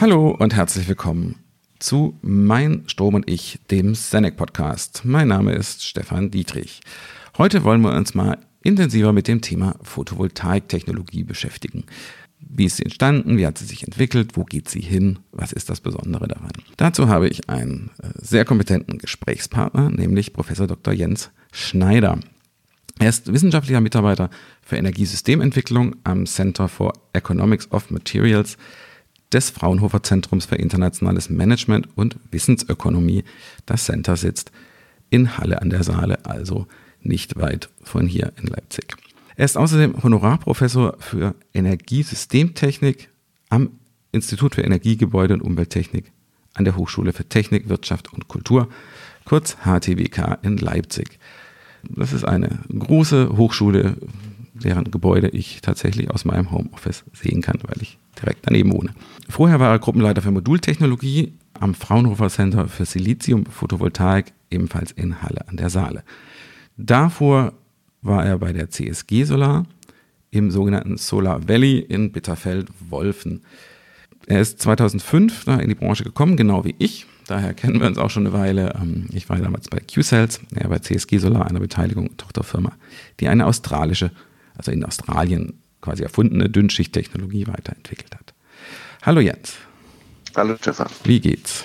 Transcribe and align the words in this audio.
Hallo 0.00 0.30
und 0.30 0.54
herzlich 0.54 0.86
willkommen 0.86 1.40
zu 1.80 2.16
Mein 2.22 2.84
Strom 2.86 3.14
und 3.14 3.28
ich, 3.28 3.58
dem 3.68 3.96
Senec 3.96 4.36
Podcast. 4.36 5.00
Mein 5.04 5.26
Name 5.26 5.54
ist 5.54 5.84
Stefan 5.84 6.30
Dietrich. 6.30 6.78
Heute 7.36 7.64
wollen 7.64 7.80
wir 7.80 7.92
uns 7.92 8.14
mal 8.14 8.38
intensiver 8.62 9.12
mit 9.12 9.26
dem 9.26 9.40
Thema 9.40 9.74
Photovoltaiktechnologie 9.82 11.24
beschäftigen. 11.24 11.84
Wie 12.38 12.66
ist 12.66 12.76
sie 12.76 12.84
entstanden? 12.84 13.38
Wie 13.38 13.46
hat 13.46 13.58
sie 13.58 13.64
sich 13.64 13.82
entwickelt? 13.82 14.36
Wo 14.36 14.44
geht 14.44 14.68
sie 14.68 14.82
hin? 14.82 15.18
Was 15.32 15.50
ist 15.50 15.68
das 15.68 15.80
Besondere 15.80 16.28
daran? 16.28 16.52
Dazu 16.76 17.08
habe 17.08 17.28
ich 17.28 17.50
einen 17.50 17.90
äh, 18.00 18.10
sehr 18.14 18.44
kompetenten 18.44 18.98
Gesprächspartner, 18.98 19.90
nämlich 19.90 20.32
Professor 20.32 20.68
Dr. 20.68 20.94
Jens 20.94 21.30
Schneider. 21.50 22.20
Er 23.00 23.08
ist 23.08 23.32
wissenschaftlicher 23.32 23.80
Mitarbeiter 23.80 24.30
für 24.62 24.76
Energiesystementwicklung 24.76 25.96
am 26.04 26.24
Center 26.26 26.68
for 26.68 26.92
Economics 27.14 27.70
of 27.72 27.90
Materials 27.90 28.56
des 29.32 29.50
Fraunhofer 29.50 30.02
Zentrums 30.02 30.46
für 30.46 30.56
internationales 30.56 31.30
Management 31.30 31.88
und 31.96 32.16
Wissensökonomie. 32.30 33.24
Das 33.66 33.84
Center 33.84 34.16
sitzt 34.16 34.50
in 35.10 35.38
Halle 35.38 35.62
an 35.62 35.70
der 35.70 35.82
Saale, 35.82 36.24
also 36.24 36.66
nicht 37.02 37.38
weit 37.38 37.68
von 37.82 38.06
hier 38.06 38.32
in 38.40 38.48
Leipzig. 38.48 38.96
Er 39.36 39.44
ist 39.44 39.56
außerdem 39.56 40.02
Honorarprofessor 40.02 40.96
für 40.98 41.34
Energiesystemtechnik 41.54 43.08
am 43.50 43.70
Institut 44.12 44.54
für 44.56 44.62
Energiegebäude 44.62 45.34
und 45.34 45.42
Umwelttechnik 45.42 46.10
an 46.54 46.64
der 46.64 46.76
Hochschule 46.76 47.12
für 47.12 47.28
Technik, 47.28 47.68
Wirtschaft 47.68 48.12
und 48.12 48.28
Kultur, 48.28 48.68
kurz 49.24 49.56
HTWK 49.64 50.38
in 50.42 50.56
Leipzig. 50.56 51.18
Das 51.84 52.12
ist 52.12 52.24
eine 52.24 52.58
große 52.76 53.36
Hochschule, 53.36 53.96
deren 54.62 54.90
Gebäude 54.90 55.28
ich 55.28 55.60
tatsächlich 55.60 56.10
aus 56.10 56.24
meinem 56.24 56.50
Homeoffice 56.50 57.04
sehen 57.12 57.42
kann, 57.42 57.58
weil 57.62 57.80
ich 57.82 57.98
direkt 58.20 58.46
daneben 58.46 58.72
wohne. 58.72 58.90
Vorher 59.28 59.60
war 59.60 59.70
er 59.70 59.78
Gruppenleiter 59.78 60.22
für 60.22 60.30
Modultechnologie 60.30 61.32
am 61.60 61.74
Fraunhofer 61.74 62.28
Center 62.28 62.68
für 62.68 62.84
Silizium 62.84 63.46
Photovoltaik, 63.46 64.32
ebenfalls 64.50 64.92
in 64.92 65.22
Halle 65.22 65.46
an 65.48 65.56
der 65.56 65.70
Saale. 65.70 66.02
Davor 66.76 67.52
war 68.02 68.24
er 68.24 68.38
bei 68.38 68.52
der 68.52 68.70
CSG 68.70 69.24
Solar 69.24 69.66
im 70.30 70.50
sogenannten 70.50 70.98
Solar 70.98 71.48
Valley 71.48 71.78
in 71.78 72.12
Bitterfeld-Wolfen. 72.12 73.42
Er 74.26 74.40
ist 74.40 74.60
2005 74.60 75.44
da 75.44 75.56
in 75.56 75.68
die 75.68 75.74
Branche 75.74 76.04
gekommen, 76.04 76.36
genau 76.36 76.64
wie 76.64 76.74
ich. 76.78 77.06
Daher 77.26 77.54
kennen 77.54 77.80
wir 77.80 77.86
uns 77.86 77.98
auch 77.98 78.10
schon 78.10 78.26
eine 78.26 78.34
Weile. 78.34 78.74
Ähm, 78.80 79.06
ich 79.12 79.28
war 79.28 79.38
damals 79.38 79.68
bei 79.68 79.80
Q-Cells, 79.80 80.40
er 80.54 80.68
bei 80.68 80.78
CSG 80.78 81.18
Solar, 81.18 81.46
einer 81.46 81.60
Beteiligung, 81.60 82.16
Tochterfirma, 82.16 82.72
die 83.20 83.28
eine 83.28 83.46
australische, 83.46 84.10
also 84.58 84.70
in 84.70 84.84
Australien 84.84 85.62
quasi 85.80 86.02
erfundene 86.02 86.50
Dünnschichttechnologie 86.50 87.46
weiterentwickelt 87.46 88.14
hat. 88.14 88.34
Hallo 89.02 89.20
Jens. 89.20 89.54
Hallo 90.36 90.56
Stefan. 90.56 90.88
Wie 91.04 91.20
geht's? 91.20 91.64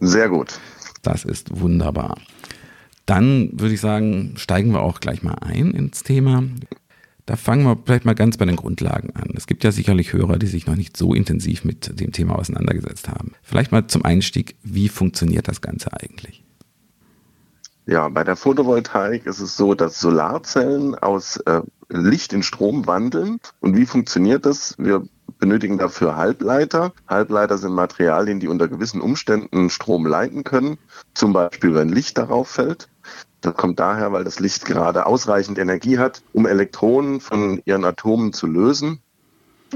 Sehr 0.00 0.28
gut. 0.28 0.60
Das 1.02 1.24
ist 1.24 1.58
wunderbar. 1.58 2.16
Dann 3.06 3.50
würde 3.52 3.74
ich 3.74 3.80
sagen, 3.80 4.34
steigen 4.36 4.72
wir 4.72 4.82
auch 4.82 5.00
gleich 5.00 5.22
mal 5.22 5.34
ein 5.40 5.72
ins 5.72 6.02
Thema. 6.02 6.44
Da 7.26 7.36
fangen 7.36 7.64
wir 7.64 7.78
vielleicht 7.84 8.04
mal 8.04 8.14
ganz 8.14 8.36
bei 8.36 8.44
den 8.44 8.56
Grundlagen 8.56 9.10
an. 9.16 9.30
Es 9.34 9.46
gibt 9.46 9.64
ja 9.64 9.72
sicherlich 9.72 10.12
Hörer, 10.12 10.38
die 10.38 10.46
sich 10.46 10.66
noch 10.66 10.76
nicht 10.76 10.96
so 10.96 11.14
intensiv 11.14 11.64
mit 11.64 11.98
dem 11.98 12.12
Thema 12.12 12.38
auseinandergesetzt 12.38 13.08
haben. 13.08 13.32
Vielleicht 13.42 13.72
mal 13.72 13.86
zum 13.86 14.04
Einstieg, 14.04 14.56
wie 14.62 14.88
funktioniert 14.88 15.48
das 15.48 15.62
Ganze 15.62 15.92
eigentlich? 15.94 16.43
Ja, 17.86 18.08
bei 18.08 18.24
der 18.24 18.36
Photovoltaik 18.36 19.26
ist 19.26 19.40
es 19.40 19.56
so, 19.56 19.74
dass 19.74 20.00
Solarzellen 20.00 20.94
aus 20.94 21.36
äh, 21.38 21.60
Licht 21.90 22.32
in 22.32 22.42
Strom 22.42 22.86
wandeln. 22.86 23.40
Und 23.60 23.76
wie 23.76 23.84
funktioniert 23.84 24.46
das? 24.46 24.74
Wir 24.78 25.04
benötigen 25.38 25.76
dafür 25.76 26.16
Halbleiter. 26.16 26.92
Halbleiter 27.08 27.58
sind 27.58 27.72
Materialien, 27.72 28.40
die 28.40 28.48
unter 28.48 28.68
gewissen 28.68 29.02
Umständen 29.02 29.68
Strom 29.68 30.06
leiten 30.06 30.44
können. 30.44 30.78
Zum 31.12 31.34
Beispiel, 31.34 31.74
wenn 31.74 31.90
Licht 31.90 32.16
darauf 32.16 32.48
fällt. 32.48 32.88
Das 33.42 33.54
kommt 33.54 33.78
daher, 33.78 34.12
weil 34.12 34.24
das 34.24 34.40
Licht 34.40 34.64
gerade 34.64 35.04
ausreichend 35.04 35.58
Energie 35.58 35.98
hat, 35.98 36.22
um 36.32 36.46
Elektronen 36.46 37.20
von 37.20 37.60
ihren 37.66 37.84
Atomen 37.84 38.32
zu 38.32 38.46
lösen 38.46 39.00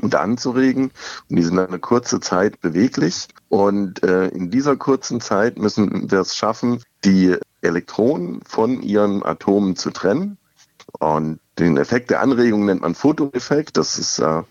und 0.00 0.14
anzuregen. 0.14 0.92
Und 1.28 1.36
die 1.36 1.42
sind 1.42 1.56
dann 1.56 1.68
eine 1.68 1.78
kurze 1.78 2.20
Zeit 2.20 2.62
beweglich. 2.62 3.28
Und 3.50 4.02
äh, 4.02 4.28
in 4.28 4.50
dieser 4.50 4.76
kurzen 4.76 5.20
Zeit 5.20 5.58
müssen 5.58 6.10
wir 6.10 6.20
es 6.20 6.34
schaffen, 6.34 6.82
die 7.04 7.36
Elektronen 7.60 8.41
von 8.42 8.82
ihren 8.82 9.22
Atomen 9.22 9.76
zu 9.76 9.91
trennen. 9.91 10.38
Und 10.98 11.41
den 11.58 11.76
Effekt 11.76 12.10
der 12.10 12.20
Anregung 12.20 12.64
nennt 12.64 12.82
man 12.82 12.94
Fotoeffekt. 12.94 13.76
Das 13.76 13.98
ist 13.98 14.19
äh, 14.19 14.42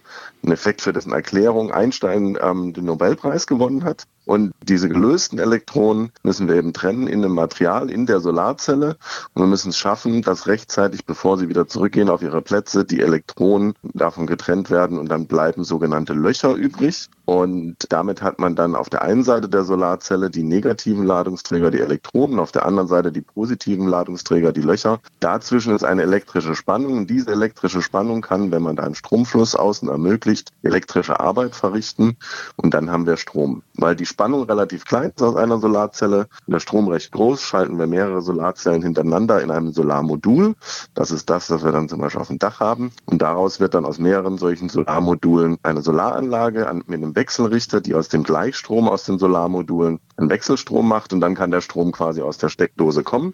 ein 0.44 0.52
Effekt, 0.52 0.82
für 0.82 0.94
dessen 0.94 1.14
Erklärung 1.14 1.72
Einstein 1.72 2.38
ähm, 2.42 2.74
den 2.74 2.86
Nobelpreis 2.86 3.48
gewonnen 3.48 3.84
hat. 3.84 4.04
Und 4.26 4.52
diese 4.62 4.90
gelösten 4.90 5.40
Elektronen 5.40 6.12
müssen 6.22 6.50
wir 6.50 6.56
eben 6.56 6.74
trennen 6.74 7.08
in 7.08 7.22
dem 7.22 7.32
Material, 7.32 7.90
in 7.90 8.06
der 8.06 8.20
Solarzelle. 8.20 8.98
Und 9.34 9.44
wir 9.44 9.48
müssen 9.48 9.70
es 9.70 9.78
schaffen, 9.78 10.22
dass 10.22 10.48
rechtzeitig, 10.48 11.06
bevor 11.06 11.38
sie 11.38 11.48
wieder 11.48 11.68
zurückgehen 11.68 12.10
auf 12.10 12.22
ihre 12.22 12.42
Plätze, 12.42 12.84
die 12.84 13.00
Elektronen 13.00 13.74
davon 13.94 14.28
getrennt 14.28 14.70
werden 14.70 14.98
und 14.98 15.08
dann 15.10 15.28
bleiben 15.28 15.64
sogenannte 15.64 16.14
Löcher 16.14 16.54
übrig. 16.56 17.08
Und 17.24 17.78
damit 17.90 18.22
hat 18.22 18.40
man 18.40 18.56
dann 18.56 18.76
auf 18.76 18.90
der 18.90 19.02
einen 19.02 19.24
Seite 19.24 19.48
der 19.48 19.64
Solarzelle 19.64 20.30
die 20.30 20.44
negativen 20.44 21.06
Ladungsträger, 21.06 21.72
die 21.72 21.80
Elektronen, 21.80 22.40
auf 22.40 22.52
der 22.52 22.66
anderen 22.66 22.90
Seite 22.90 23.14
die 23.14 23.22
positiven 23.22 23.88
Ladungsträger, 23.88 24.52
die 24.52 24.62
Löcher. 24.62 25.00
Dazwischen 25.22 25.74
ist 25.74 25.84
eine 25.84 26.04
elektrische 26.04 26.56
Spannung. 26.56 26.97
Und 26.98 27.10
diese 27.10 27.32
elektrische 27.32 27.82
Spannung 27.82 28.22
kann, 28.22 28.52
wenn 28.52 28.64
man 28.64 28.76
da 28.76 28.84
einen 28.84 28.96
Stromfluss 28.96 29.56
außen 29.56 29.88
ermöglicht, 29.88 30.52
elektrische 30.64 31.20
Arbeit 31.20 31.56
verrichten. 31.56 32.18
Und 32.56 32.74
dann 32.74 32.90
haben 32.90 33.06
wir 33.06 33.18
Strom. 33.18 33.62
Weil 33.76 33.96
die 33.96 34.06
Spannung 34.06 34.44
relativ 34.44 34.86
klein 34.86 35.12
ist 35.16 35.22
aus 35.22 35.36
einer 35.36 35.60
Solarzelle 35.60 36.28
und 36.48 36.54
der 36.54 36.60
Strom 36.60 36.88
recht 36.88 37.12
groß, 37.12 37.42
schalten 37.42 37.78
wir 37.78 37.88
mehrere 37.88 38.22
Solarzellen 38.22 38.82
hintereinander 38.82 39.42
in 39.42 39.52
einem 39.52 39.72
Solarmodul. 39.72 40.56
Das 40.96 41.12
ist 41.12 41.30
das, 41.30 41.50
was 41.50 41.64
wir 41.64 41.72
dann 41.72 41.88
zum 41.88 42.00
Beispiel 42.00 42.22
auf 42.22 42.28
dem 42.28 42.40
Dach 42.40 42.60
haben. 42.60 42.92
Und 43.06 43.22
daraus 43.22 43.60
wird 43.60 43.74
dann 43.74 43.86
aus 43.86 44.00
mehreren 44.00 44.38
solchen 44.38 44.70
Solarmodulen 44.70 45.58
eine 45.64 45.82
Solaranlage 45.82 46.68
mit 46.88 46.98
einem 46.98 47.16
Wechselrichter, 47.16 47.82
die 47.82 47.94
aus 47.94 48.10
dem 48.10 48.24
Gleichstrom 48.24 48.90
aus 48.90 49.04
den 49.04 49.20
Solarmodulen 49.20 50.00
einen 50.18 50.30
Wechselstrom 50.30 50.88
macht 50.88 51.14
und 51.14 51.22
dann 51.22 51.36
kann 51.36 51.52
der 51.52 51.62
Strom 51.62 51.92
quasi 51.92 52.22
aus 52.22 52.38
der 52.38 52.50
Steckdose 52.50 53.04
kommen. 53.04 53.34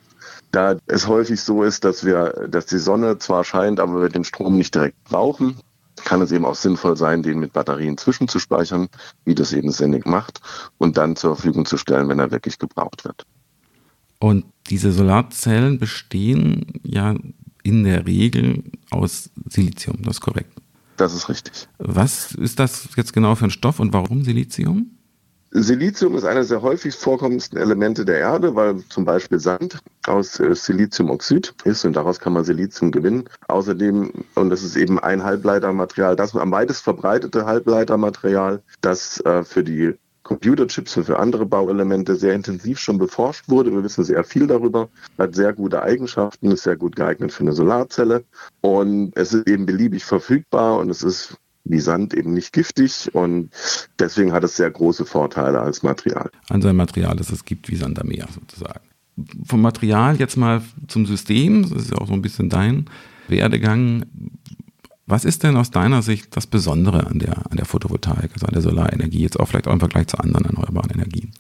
Da 0.54 0.78
es 0.86 1.08
häufig 1.08 1.42
so 1.42 1.64
ist, 1.64 1.84
dass 1.84 2.06
wir, 2.06 2.48
dass 2.48 2.68
die 2.68 2.78
Sonne 2.78 3.18
zwar 3.18 3.44
scheint, 3.44 3.80
aber 3.80 4.04
wir 4.04 4.10
den 4.10 4.24
Strom 4.24 4.56
nicht 4.56 4.76
direkt 4.76 5.04
brauchen, 5.04 5.58
kann 6.06 6.22
es 6.22 6.32
eben 6.32 6.46
auch 6.46 6.54
sinnvoll 6.54 6.96
sein, 6.96 7.24
den 7.24 7.40
mit 7.40 7.54
Batterien 7.54 7.98
zwischenzuspeichern, 7.98 8.88
wie 9.26 9.34
das 9.34 9.52
eben 9.52 9.72
Senec 9.72 10.06
macht, 10.06 10.42
und 10.78 10.96
dann 10.96 11.16
zur 11.16 11.36
Verfügung 11.36 11.66
zu 11.66 11.78
stellen, 11.78 12.08
wenn 12.08 12.20
er 12.20 12.30
wirklich 12.30 12.60
gebraucht 12.60 13.04
wird. 13.04 13.26
Und 14.20 14.46
diese 14.68 14.92
Solarzellen 14.92 15.80
bestehen 15.80 16.80
ja 16.84 17.16
in 17.64 17.84
der 17.84 18.06
Regel 18.06 18.64
aus 18.92 19.32
Silizium, 19.50 20.04
das 20.04 20.18
ist 20.18 20.22
korrekt. 20.22 20.52
Das 20.98 21.16
ist 21.16 21.30
richtig. 21.30 21.68
Was 21.80 22.34
ist 22.34 22.60
das 22.60 22.90
jetzt 22.96 23.14
genau 23.14 23.34
für 23.34 23.46
ein 23.46 23.52
Stoff 23.52 23.80
und 23.80 23.92
warum 23.92 24.24
Silizium? 24.24 25.00
Silizium 25.56 26.16
ist 26.16 26.26
eines 26.26 26.48
der 26.48 26.64
häufigst 26.64 27.00
vorkommendsten 27.00 27.60
Elemente 27.60 28.06
der 28.06 28.18
Erde, 28.18 28.56
weil 28.56 28.84
zum 28.90 29.06
Beispiel 29.06 29.40
Sand 29.40 29.78
aus 30.08 30.40
äh, 30.40 30.56
Siliziumoxid 30.56 31.54
ist 31.64 31.86
und 31.86 31.96
daraus 31.96 32.20
kann 32.20 32.34
man 32.34 32.44
Silizium 32.44 32.92
gewinnen. 32.92 33.26
Außerdem, 33.48 34.12
und 34.34 34.50
das 34.50 34.64
ist 34.64 34.76
eben 34.76 35.00
ein 35.00 35.24
Halbleitermaterial, 35.24 36.16
das 36.16 36.36
am 36.36 36.52
weitest 36.52 36.84
verbreitete 36.84 37.46
Halbleitermaterial, 37.46 38.64
das 38.82 39.20
äh, 39.22 39.44
für 39.44 39.64
die 39.64 39.94
Computerchips 40.24 40.98
und 40.98 41.04
für 41.04 41.20
andere 41.20 41.46
Bauelemente 41.46 42.16
sehr 42.16 42.34
intensiv 42.34 42.80
schon 42.80 42.98
beforscht 42.98 43.48
wurde. 43.50 43.72
Wir 43.72 43.84
wissen 43.84 44.04
sehr 44.04 44.24
viel 44.24 44.48
darüber, 44.48 44.90
hat 45.20 45.36
sehr 45.36 45.54
gute 45.54 45.84
Eigenschaften, 45.84 46.52
ist 46.52 46.64
sehr 46.64 46.78
gut 46.78 46.96
geeignet 46.96 47.32
für 47.32 47.42
eine 47.42 47.54
Solarzelle 47.54 48.24
und 48.62 49.12
es 49.16 49.34
ist 49.34 49.48
eben 49.48 49.66
beliebig 49.66 50.04
verfügbar 50.04 50.80
und 50.80 50.90
es 50.90 51.04
ist 51.04 51.38
wie 51.66 51.80
Sand 51.80 52.14
eben 52.14 52.34
nicht 52.34 52.54
giftig 52.54 53.10
und 53.14 53.50
deswegen 54.00 54.34
hat 54.34 54.44
es 54.44 54.56
sehr 54.56 54.70
große 54.70 55.06
Vorteile 55.06 55.62
als 55.62 55.84
Material. 55.84 56.30
An 56.50 56.62
sein 56.62 56.76
Material, 56.76 57.16
das 57.16 57.32
es 57.32 57.46
gibt 57.46 57.70
wie 57.70 57.76
Sand 57.76 58.00
am 58.00 58.08
Meer 58.08 58.28
sozusagen. 58.34 58.82
Vom 59.46 59.62
Material 59.62 60.18
jetzt 60.18 60.38
mal 60.38 60.62
zum 60.88 61.06
System, 61.06 61.64
das 61.64 61.84
ist 61.84 61.92
ja 61.92 61.98
auch 61.98 62.08
so 62.08 62.14
ein 62.14 62.22
bisschen 62.22 62.50
dein 62.50 62.90
Werdegang. 63.28 64.06
Was 65.06 65.26
ist 65.26 65.44
denn 65.44 65.56
aus 65.56 65.72
deiner 65.72 66.02
Sicht 66.02 66.36
das 66.36 66.48
Besondere 66.48 67.08
an 67.08 67.20
der, 67.20 67.50
an 67.50 67.58
der 67.58 67.66
Photovoltaik, 67.66 68.32
also 68.34 68.48
an 68.48 68.54
der 68.54 68.62
Solarenergie, 68.62 69.22
jetzt 69.22 69.40
auch 69.40 69.48
vielleicht 69.48 69.68
auch 69.68 69.74
im 69.74 69.80
Vergleich 69.80 70.08
zu 70.08 70.18
anderen 70.18 70.46
erneuerbaren 70.46 70.92
Energien? 70.92 71.32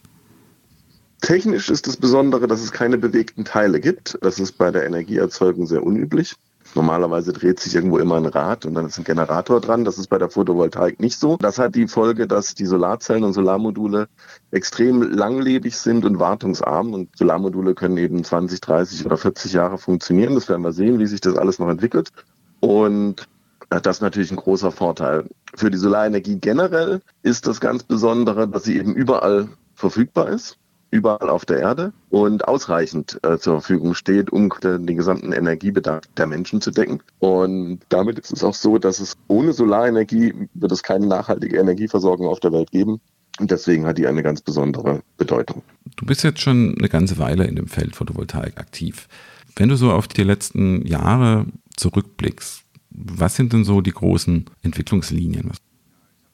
Technisch 1.21 1.69
ist 1.69 1.87
das 1.87 1.95
Besondere, 1.95 2.47
dass 2.47 2.61
es 2.61 2.73
keine 2.73 2.97
bewegten 2.97 3.45
Teile 3.45 3.79
gibt. 3.79 4.17
Das 4.21 4.39
ist 4.39 4.57
bei 4.57 4.71
der 4.71 4.85
Energieerzeugung 4.85 5.65
sehr 5.65 5.81
unüblich. 5.81 6.35
Normalerweise 6.75 7.33
dreht 7.33 7.59
sich 7.59 7.75
irgendwo 7.75 7.99
immer 7.99 8.15
ein 8.17 8.25
Rad 8.25 8.65
und 8.65 8.73
dann 8.73 8.87
ist 8.87 8.97
ein 8.97 9.03
Generator 9.03 9.61
dran. 9.61 9.85
Das 9.85 9.97
ist 9.97 10.07
bei 10.07 10.17
der 10.17 10.29
Photovoltaik 10.29 10.99
nicht 10.99 11.19
so. 11.19 11.37
Das 11.37 11.59
hat 11.59 11.75
die 11.75 11.87
Folge, 11.87 12.27
dass 12.27 12.55
die 12.55 12.65
Solarzellen 12.65 13.23
und 13.23 13.33
Solarmodule 13.33 14.07
extrem 14.51 15.01
langlebig 15.01 15.77
sind 15.77 16.05
und 16.05 16.19
wartungsarm. 16.19 16.93
Und 16.93 17.15
Solarmodule 17.15 17.75
können 17.75 17.97
eben 17.97 18.23
20, 18.23 18.61
30 18.61 19.05
oder 19.05 19.17
40 19.17 19.53
Jahre 19.53 19.77
funktionieren. 19.77 20.35
Das 20.35 20.49
werden 20.49 20.63
wir 20.63 20.73
sehen, 20.73 20.99
wie 20.99 21.05
sich 21.05 21.21
das 21.21 21.37
alles 21.37 21.59
noch 21.59 21.69
entwickelt. 21.69 22.11
Und 22.59 23.27
das 23.69 23.97
ist 23.97 24.01
natürlich 24.01 24.31
ein 24.31 24.37
großer 24.37 24.71
Vorteil. 24.71 25.25
Für 25.55 25.69
die 25.69 25.77
Solarenergie 25.77 26.37
generell 26.39 27.01
ist 27.21 27.47
das 27.47 27.59
ganz 27.59 27.83
Besondere, 27.83 28.47
dass 28.47 28.63
sie 28.63 28.77
eben 28.77 28.93
überall 28.93 29.49
verfügbar 29.75 30.29
ist 30.29 30.57
überall 30.93 31.29
auf 31.29 31.43
der 31.45 31.59
Erde 31.59 31.91
und 32.11 32.47
ausreichend 32.47 33.19
äh, 33.23 33.37
zur 33.39 33.61
Verfügung 33.61 33.95
steht, 33.95 34.31
um 34.31 34.53
den 34.61 34.95
gesamten 34.95 35.33
Energiebedarf 35.33 36.03
der 36.15 36.27
Menschen 36.27 36.61
zu 36.61 36.69
decken. 36.69 37.01
Und 37.19 37.79
damit 37.89 38.19
ist 38.19 38.31
es 38.31 38.43
auch 38.43 38.53
so, 38.53 38.77
dass 38.77 38.99
es 38.99 39.17
ohne 39.27 39.53
Solarenergie 39.53 40.33
wird 40.53 40.71
es 40.71 40.83
keine 40.83 41.07
nachhaltige 41.07 41.57
Energieversorgung 41.57 42.27
auf 42.27 42.39
der 42.39 42.53
Welt 42.53 42.71
geben. 42.71 43.01
Und 43.39 43.49
deswegen 43.49 43.87
hat 43.87 43.97
die 43.97 44.05
eine 44.05 44.21
ganz 44.21 44.41
besondere 44.41 45.01
Bedeutung. 45.17 45.63
Du 45.95 46.05
bist 46.05 46.23
jetzt 46.23 46.41
schon 46.41 46.75
eine 46.77 46.89
ganze 46.89 47.17
Weile 47.17 47.45
in 47.45 47.55
dem 47.55 47.67
Feld 47.67 47.95
Photovoltaik 47.95 48.59
aktiv. 48.59 49.07
Wenn 49.55 49.69
du 49.69 49.75
so 49.75 49.91
auf 49.91 50.07
die 50.07 50.23
letzten 50.23 50.85
Jahre 50.85 51.47
zurückblickst, 51.75 52.63
was 52.91 53.35
sind 53.35 53.51
denn 53.53 53.63
so 53.63 53.81
die 53.81 53.91
großen 53.91 54.45
Entwicklungslinien? 54.61 55.51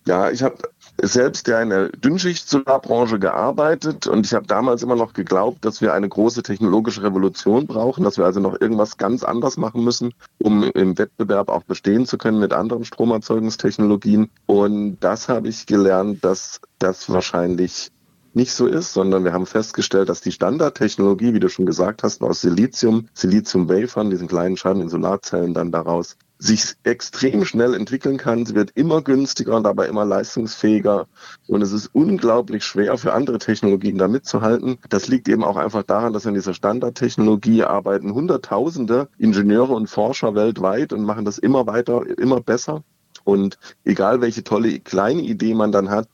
Ja, 0.09 0.31
ich 0.31 0.41
habe 0.41 0.57
selbst 0.99 1.47
ja 1.47 1.61
in 1.61 1.69
der 1.69 1.89
Dünnschicht-Solarbranche 1.89 3.19
gearbeitet 3.19 4.07
und 4.07 4.25
ich 4.25 4.33
habe 4.33 4.47
damals 4.47 4.81
immer 4.81 4.95
noch 4.95 5.13
geglaubt, 5.13 5.63
dass 5.63 5.81
wir 5.81 5.93
eine 5.93 6.09
große 6.09 6.41
technologische 6.41 7.03
Revolution 7.03 7.67
brauchen, 7.67 8.03
dass 8.03 8.17
wir 8.17 8.25
also 8.25 8.39
noch 8.39 8.59
irgendwas 8.59 8.97
ganz 8.97 9.23
anders 9.23 9.57
machen 9.57 9.83
müssen, 9.83 10.15
um 10.39 10.63
im 10.63 10.97
Wettbewerb 10.97 11.49
auch 11.49 11.61
bestehen 11.61 12.07
zu 12.07 12.17
können 12.17 12.39
mit 12.39 12.53
anderen 12.53 12.85
Stromerzeugungstechnologien. 12.85 14.31
Und 14.47 14.97
das 14.99 15.29
habe 15.29 15.47
ich 15.47 15.67
gelernt, 15.67 16.25
dass 16.25 16.59
das 16.79 17.07
wahrscheinlich 17.11 17.91
nicht 18.33 18.53
so 18.53 18.65
ist, 18.65 18.93
sondern 18.93 19.23
wir 19.25 19.33
haben 19.33 19.45
festgestellt, 19.45 20.09
dass 20.09 20.21
die 20.21 20.31
Standardtechnologie, 20.31 21.35
wie 21.35 21.39
du 21.39 21.49
schon 21.49 21.67
gesagt 21.67 22.01
hast, 22.01 22.23
aus 22.23 22.41
Silizium, 22.41 23.09
Silizium-Wafern, 23.13 24.09
diesen 24.09 24.27
kleinen 24.27 24.57
Scheiben 24.57 24.81
in 24.81 24.89
Solarzellen 24.89 25.53
dann 25.53 25.71
daraus 25.71 26.17
sich 26.41 26.75
extrem 26.83 27.43
schnell 27.43 27.73
entwickeln 27.73 28.17
kann. 28.17 28.45
Sie 28.45 28.55
wird 28.55 28.71
immer 28.71 29.01
günstiger 29.01 29.57
und 29.57 29.63
dabei 29.63 29.87
immer 29.87 30.05
leistungsfähiger. 30.05 31.07
Und 31.47 31.61
es 31.61 31.73
ist 31.73 31.89
unglaublich 31.93 32.63
schwer 32.63 32.97
für 32.97 33.13
andere 33.13 33.39
Technologien 33.39 33.97
da 33.97 34.07
mitzuhalten. 34.07 34.77
Das 34.87 35.09
liegt 35.09 35.27
eben 35.27 35.43
auch 35.43 35.57
einfach 35.57 35.83
daran, 35.83 36.13
dass 36.13 36.25
in 36.25 36.33
dieser 36.33 36.53
Standardtechnologie 36.53 37.63
arbeiten 37.63 38.13
Hunderttausende 38.13 39.09
Ingenieure 39.17 39.73
und 39.73 39.87
Forscher 39.87 40.33
weltweit 40.33 40.93
und 40.93 41.03
machen 41.03 41.25
das 41.25 41.37
immer 41.39 41.67
weiter, 41.67 42.03
immer 42.17 42.39
besser. 42.39 42.83
Und 43.25 43.59
egal 43.83 44.21
welche 44.21 44.45
tolle 44.45 44.79
kleine 44.79 45.21
Idee 45.21 45.53
man 45.53 45.73
dann 45.73 45.89
hat, 45.89 46.07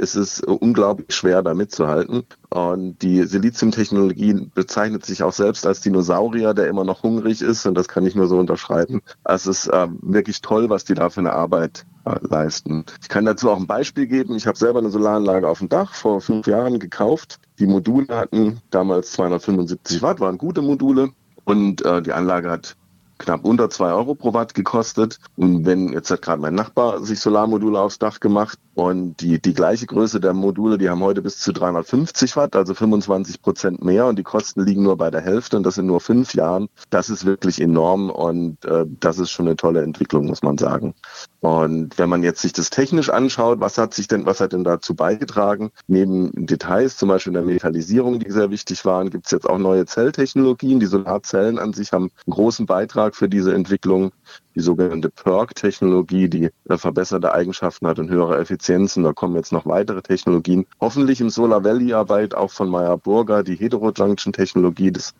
ist 0.00 0.16
es 0.16 0.40
unglaublich 0.40 1.14
schwer, 1.14 1.42
da 1.42 1.54
mitzuhalten. 1.54 2.24
Und 2.48 3.00
die 3.02 3.22
Silizium-Technologie 3.22 4.48
bezeichnet 4.54 5.04
sich 5.06 5.22
auch 5.22 5.32
selbst 5.32 5.66
als 5.66 5.80
Dinosaurier, 5.82 6.54
der 6.54 6.68
immer 6.68 6.84
noch 6.84 7.02
hungrig 7.02 7.42
ist. 7.42 7.66
Und 7.66 7.74
das 7.74 7.86
kann 7.86 8.06
ich 8.06 8.14
nur 8.14 8.26
so 8.26 8.38
unterschreiben. 8.38 9.02
Es 9.24 9.46
ist 9.46 9.68
äh, 9.68 9.86
wirklich 10.00 10.40
toll, 10.40 10.70
was 10.70 10.84
die 10.84 10.94
da 10.94 11.10
für 11.10 11.20
eine 11.20 11.32
Arbeit 11.32 11.84
äh, 12.04 12.16
leisten. 12.22 12.84
Ich 13.00 13.08
kann 13.08 13.24
dazu 13.24 13.50
auch 13.50 13.58
ein 13.58 13.66
Beispiel 13.66 14.06
geben. 14.06 14.34
Ich 14.34 14.46
habe 14.46 14.58
selber 14.58 14.80
eine 14.80 14.90
Solaranlage 14.90 15.48
auf 15.48 15.58
dem 15.58 15.68
Dach 15.68 15.94
vor 15.94 16.20
fünf 16.20 16.46
Jahren 16.46 16.78
gekauft. 16.78 17.38
Die 17.58 17.66
Module 17.66 18.08
hatten 18.08 18.60
damals 18.70 19.12
275 19.12 20.02
Watt, 20.02 20.18
waren 20.20 20.38
gute 20.38 20.62
Module. 20.62 21.10
Und 21.44 21.84
äh, 21.84 22.02
die 22.02 22.12
Anlage 22.12 22.50
hat 22.50 22.76
knapp 23.20 23.44
unter 23.44 23.70
zwei 23.70 23.92
Euro 23.92 24.14
pro 24.14 24.34
Watt 24.34 24.54
gekostet. 24.54 25.20
Und 25.36 25.64
wenn 25.64 25.92
jetzt 25.92 26.10
hat 26.10 26.22
gerade 26.22 26.42
mein 26.42 26.54
Nachbar 26.54 27.04
sich 27.04 27.20
Solarmodule 27.20 27.78
aufs 27.78 27.98
Dach 27.98 28.18
gemacht 28.18 28.58
und 28.74 29.20
die, 29.20 29.40
die 29.40 29.54
gleiche 29.54 29.86
Größe 29.86 30.20
der 30.20 30.32
Module, 30.32 30.78
die 30.78 30.88
haben 30.88 31.02
heute 31.02 31.22
bis 31.22 31.38
zu 31.38 31.52
350 31.52 32.36
Watt, 32.36 32.56
also 32.56 32.74
25 32.74 33.42
Prozent 33.42 33.84
mehr 33.84 34.06
und 34.06 34.18
die 34.18 34.22
Kosten 34.22 34.64
liegen 34.64 34.82
nur 34.82 34.96
bei 34.96 35.10
der 35.10 35.20
Hälfte 35.20 35.56
und 35.56 35.64
das 35.64 35.78
in 35.78 35.86
nur 35.86 36.00
fünf 36.00 36.34
Jahren. 36.34 36.68
Das 36.88 37.10
ist 37.10 37.24
wirklich 37.24 37.60
enorm 37.60 38.10
und 38.10 38.64
äh, 38.64 38.86
das 39.00 39.18
ist 39.18 39.30
schon 39.30 39.46
eine 39.46 39.56
tolle 39.56 39.82
Entwicklung, 39.82 40.26
muss 40.26 40.42
man 40.42 40.58
sagen. 40.58 40.94
Und 41.40 41.98
wenn 41.98 42.08
man 42.08 42.22
jetzt 42.22 42.42
sich 42.42 42.52
das 42.52 42.70
technisch 42.70 43.10
anschaut, 43.10 43.60
was 43.60 43.78
hat 43.78 43.94
sich 43.94 44.08
denn, 44.08 44.26
was 44.26 44.40
hat 44.40 44.52
denn 44.52 44.64
dazu 44.64 44.94
beigetragen? 44.94 45.70
Neben 45.86 46.46
Details, 46.46 46.96
zum 46.96 47.08
Beispiel 47.08 47.32
der 47.32 47.42
Metallisierung, 47.42 48.18
die 48.18 48.30
sehr 48.30 48.50
wichtig 48.50 48.84
waren, 48.84 49.10
gibt 49.10 49.26
es 49.26 49.32
jetzt 49.32 49.48
auch 49.48 49.58
neue 49.58 49.86
Zelltechnologien. 49.86 50.80
Die 50.80 50.86
Solarzellen 50.86 51.58
an 51.58 51.72
sich 51.72 51.92
haben 51.92 52.10
einen 52.26 52.34
großen 52.34 52.66
Beitrag 52.66 53.09
für 53.14 53.28
diese 53.28 53.54
Entwicklung. 53.54 54.12
Die 54.54 54.60
sogenannte 54.60 55.10
PERC-Technologie, 55.10 56.28
die 56.28 56.50
äh, 56.68 56.76
verbesserte 56.76 57.32
Eigenschaften 57.32 57.86
hat 57.86 57.98
und 57.98 58.10
höhere 58.10 58.38
Effizienzen. 58.38 59.04
Da 59.04 59.12
kommen 59.12 59.36
jetzt 59.36 59.52
noch 59.52 59.66
weitere 59.66 60.02
Technologien. 60.02 60.66
Hoffentlich 60.80 61.20
im 61.20 61.30
Solar 61.30 61.64
Valley-Arbeit 61.64 62.34
auch 62.34 62.50
von 62.50 62.68
Meyer 62.68 62.98
Burger, 62.98 63.42
die 63.42 63.56
Heterojunction-Technologie. 63.56 64.92
Das 64.92 65.14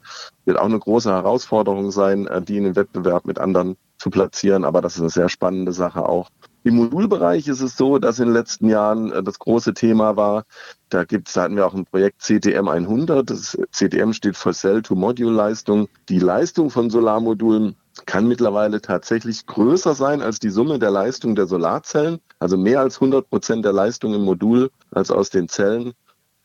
wird 0.45 0.59
auch 0.59 0.65
eine 0.65 0.79
große 0.79 1.11
Herausforderung 1.11 1.91
sein, 1.91 2.27
äh, 2.27 2.43
die 2.43 2.57
in 2.57 2.65
den 2.65 2.77
Wettbewerb 2.77 3.25
mit 3.25 3.39
anderen 3.39 3.77
zu 3.99 4.11
platzieren. 4.11 4.65
Aber 4.65 4.81
das 4.81 4.95
ist 4.95 5.01
eine 5.01 5.11
sehr 5.11 5.29
spannende 5.29 5.73
Sache 5.73 6.09
auch. 6.09 6.31
Im 6.63 6.77
Modulbereich 6.77 7.49
ist 7.49 7.63
es 7.63 7.77
so, 7.77 7.99
dass 7.99 8.19
in 8.19 8.27
den 8.27 8.35
letzten 8.35 8.69
Jahren 8.69 9.11
äh, 9.13 9.23
das 9.23 9.39
große 9.39 9.73
Thema 9.73 10.17
war, 10.17 10.45
da 10.91 11.05
gibt's, 11.05 11.33
da 11.33 11.43
hatten 11.43 11.57
wir 11.57 11.67
auch 11.67 11.75
ein 11.75 11.87
Projekt 11.87 12.21
CTM 12.21 12.69
100. 12.69 13.31
Das 13.31 13.57
CTM 13.73 14.13
steht 14.13 14.37
für 14.37 14.53
Cell-to-Module-Leistung. 14.53 15.89
Die 16.09 16.19
Leistung 16.19 16.69
von 16.69 16.91
Solarmodulen 16.91 17.77
kann 18.07 18.29
mittlerweile 18.29 18.81
tatsächlich 18.81 19.47
größer 19.47 19.95
sein 19.95 20.21
als 20.21 20.39
die 20.39 20.51
Summe 20.51 20.79
der 20.79 20.91
Leistung 20.91 21.35
der 21.35 21.47
Solarzellen. 21.47 22.21
Also 22.39 22.59
mehr 22.59 22.81
als 22.81 22.97
100 22.97 23.29
Prozent 23.31 23.65
der 23.65 23.73
Leistung 23.73 24.15
im 24.15 24.23
Modul 24.23 24.71
als 24.91 25.11
aus 25.11 25.31
den 25.31 25.49
Zellen. 25.49 25.95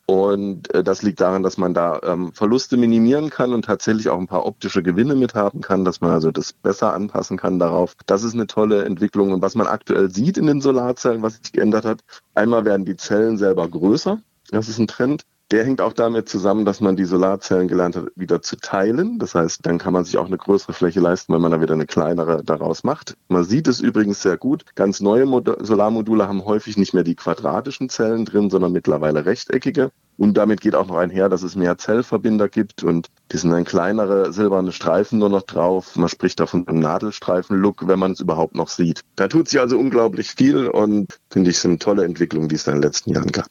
Und 0.08 0.72
äh, 0.72 0.84
das 0.84 1.02
liegt 1.02 1.20
daran, 1.20 1.42
dass 1.42 1.58
man 1.58 1.74
da 1.74 2.00
ähm, 2.04 2.32
Verluste 2.32 2.76
minimieren 2.76 3.28
kann 3.28 3.52
und 3.52 3.64
tatsächlich 3.64 4.08
auch 4.08 4.18
ein 4.18 4.28
paar 4.28 4.46
optische 4.46 4.82
Gewinne 4.84 5.16
mit 5.16 5.34
haben 5.34 5.60
kann, 5.60 5.84
dass 5.84 6.00
man 6.00 6.12
also 6.12 6.30
das 6.30 6.52
besser 6.52 6.94
anpassen 6.94 7.36
kann 7.36 7.58
darauf. 7.58 7.94
Das 8.06 8.22
ist 8.22 8.34
eine 8.34 8.46
tolle 8.46 8.84
Entwicklung. 8.84 9.32
Und 9.32 9.42
was 9.42 9.56
man 9.56 9.66
aktuell 9.66 10.08
sieht 10.10 10.38
in 10.38 10.46
den 10.46 10.60
Solarzellen, 10.60 11.22
was 11.22 11.38
sich 11.38 11.52
geändert 11.52 11.84
hat, 11.84 12.00
einmal 12.34 12.64
werden 12.64 12.86
die 12.86 12.96
Zellen 12.96 13.36
selber 13.36 13.68
größer. 13.68 14.20
Das 14.50 14.68
ist 14.68 14.78
ein 14.78 14.86
Trend. 14.86 15.24
Der 15.52 15.64
hängt 15.64 15.80
auch 15.80 15.92
damit 15.92 16.28
zusammen, 16.28 16.64
dass 16.64 16.80
man 16.80 16.96
die 16.96 17.04
Solarzellen 17.04 17.68
gelernt 17.68 17.94
hat, 17.94 18.06
wieder 18.16 18.42
zu 18.42 18.56
teilen. 18.56 19.20
Das 19.20 19.36
heißt, 19.36 19.64
dann 19.64 19.78
kann 19.78 19.92
man 19.92 20.04
sich 20.04 20.18
auch 20.18 20.26
eine 20.26 20.38
größere 20.38 20.72
Fläche 20.72 20.98
leisten, 20.98 21.32
wenn 21.32 21.40
man 21.40 21.52
da 21.52 21.60
wieder 21.60 21.74
eine 21.74 21.86
kleinere 21.86 22.42
daraus 22.42 22.82
macht. 22.82 23.16
Man 23.28 23.44
sieht 23.44 23.68
es 23.68 23.78
übrigens 23.78 24.22
sehr 24.22 24.38
gut. 24.38 24.64
Ganz 24.74 25.00
neue 25.00 25.24
Mod 25.24 25.48
Solarmodule 25.64 26.26
haben 26.26 26.44
häufig 26.44 26.76
nicht 26.76 26.94
mehr 26.94 27.04
die 27.04 27.14
quadratischen 27.14 27.88
Zellen 27.88 28.24
drin, 28.24 28.50
sondern 28.50 28.72
mittlerweile 28.72 29.24
rechteckige. 29.24 29.92
Und 30.16 30.34
damit 30.34 30.62
geht 30.62 30.74
auch 30.74 30.88
noch 30.88 30.96
einher, 30.96 31.28
dass 31.28 31.44
es 31.44 31.54
mehr 31.54 31.78
Zellverbinder 31.78 32.48
gibt 32.48 32.82
und 32.82 33.06
die 33.30 33.36
sind 33.36 33.50
dann 33.50 33.64
kleinere 33.64 34.32
silberne 34.32 34.72
Streifen 34.72 35.20
nur 35.20 35.28
noch 35.28 35.42
drauf. 35.42 35.94
Man 35.94 36.08
spricht 36.08 36.40
da 36.40 36.46
von 36.46 36.66
einem 36.66 36.80
Nadelstreifen-Look, 36.80 37.86
wenn 37.86 38.00
man 38.00 38.12
es 38.12 38.20
überhaupt 38.20 38.56
noch 38.56 38.68
sieht. 38.68 39.02
Da 39.14 39.28
tut 39.28 39.48
sich 39.48 39.60
also 39.60 39.78
unglaublich 39.78 40.30
viel 40.30 40.66
und 40.66 41.20
finde 41.30 41.50
ich, 41.50 41.58
sind 41.60 41.80
tolle 41.80 42.04
Entwicklungen, 42.04 42.48
die 42.48 42.56
es 42.56 42.66
in 42.66 42.72
den 42.72 42.82
letzten 42.82 43.12
Jahren 43.12 43.30
gab 43.30 43.46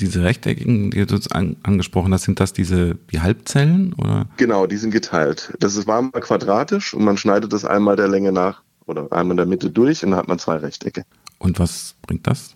diese 0.00 0.22
rechteckigen, 0.22 0.90
die 0.90 1.04
du 1.04 1.14
jetzt 1.14 1.34
an, 1.34 1.56
angesprochen 1.62 2.12
hast, 2.12 2.24
sind 2.24 2.40
das 2.40 2.52
diese 2.52 2.96
die 3.10 3.20
Halbzellen 3.20 3.94
oder? 3.94 4.26
Genau, 4.36 4.66
die 4.66 4.76
sind 4.76 4.90
geteilt. 4.90 5.54
Das 5.60 5.76
ist 5.76 5.86
war 5.86 6.02
mal 6.02 6.20
quadratisch 6.20 6.94
und 6.94 7.04
man 7.04 7.16
schneidet 7.16 7.52
das 7.52 7.64
einmal 7.64 7.96
der 7.96 8.08
Länge 8.08 8.32
nach 8.32 8.62
oder 8.86 9.12
einmal 9.12 9.32
in 9.32 9.36
der 9.38 9.46
Mitte 9.46 9.70
durch 9.70 10.04
und 10.04 10.10
dann 10.10 10.20
hat 10.20 10.28
man 10.28 10.38
zwei 10.38 10.56
Rechtecke. 10.56 11.04
Und 11.38 11.58
was 11.58 11.94
bringt 12.06 12.26
das? 12.26 12.54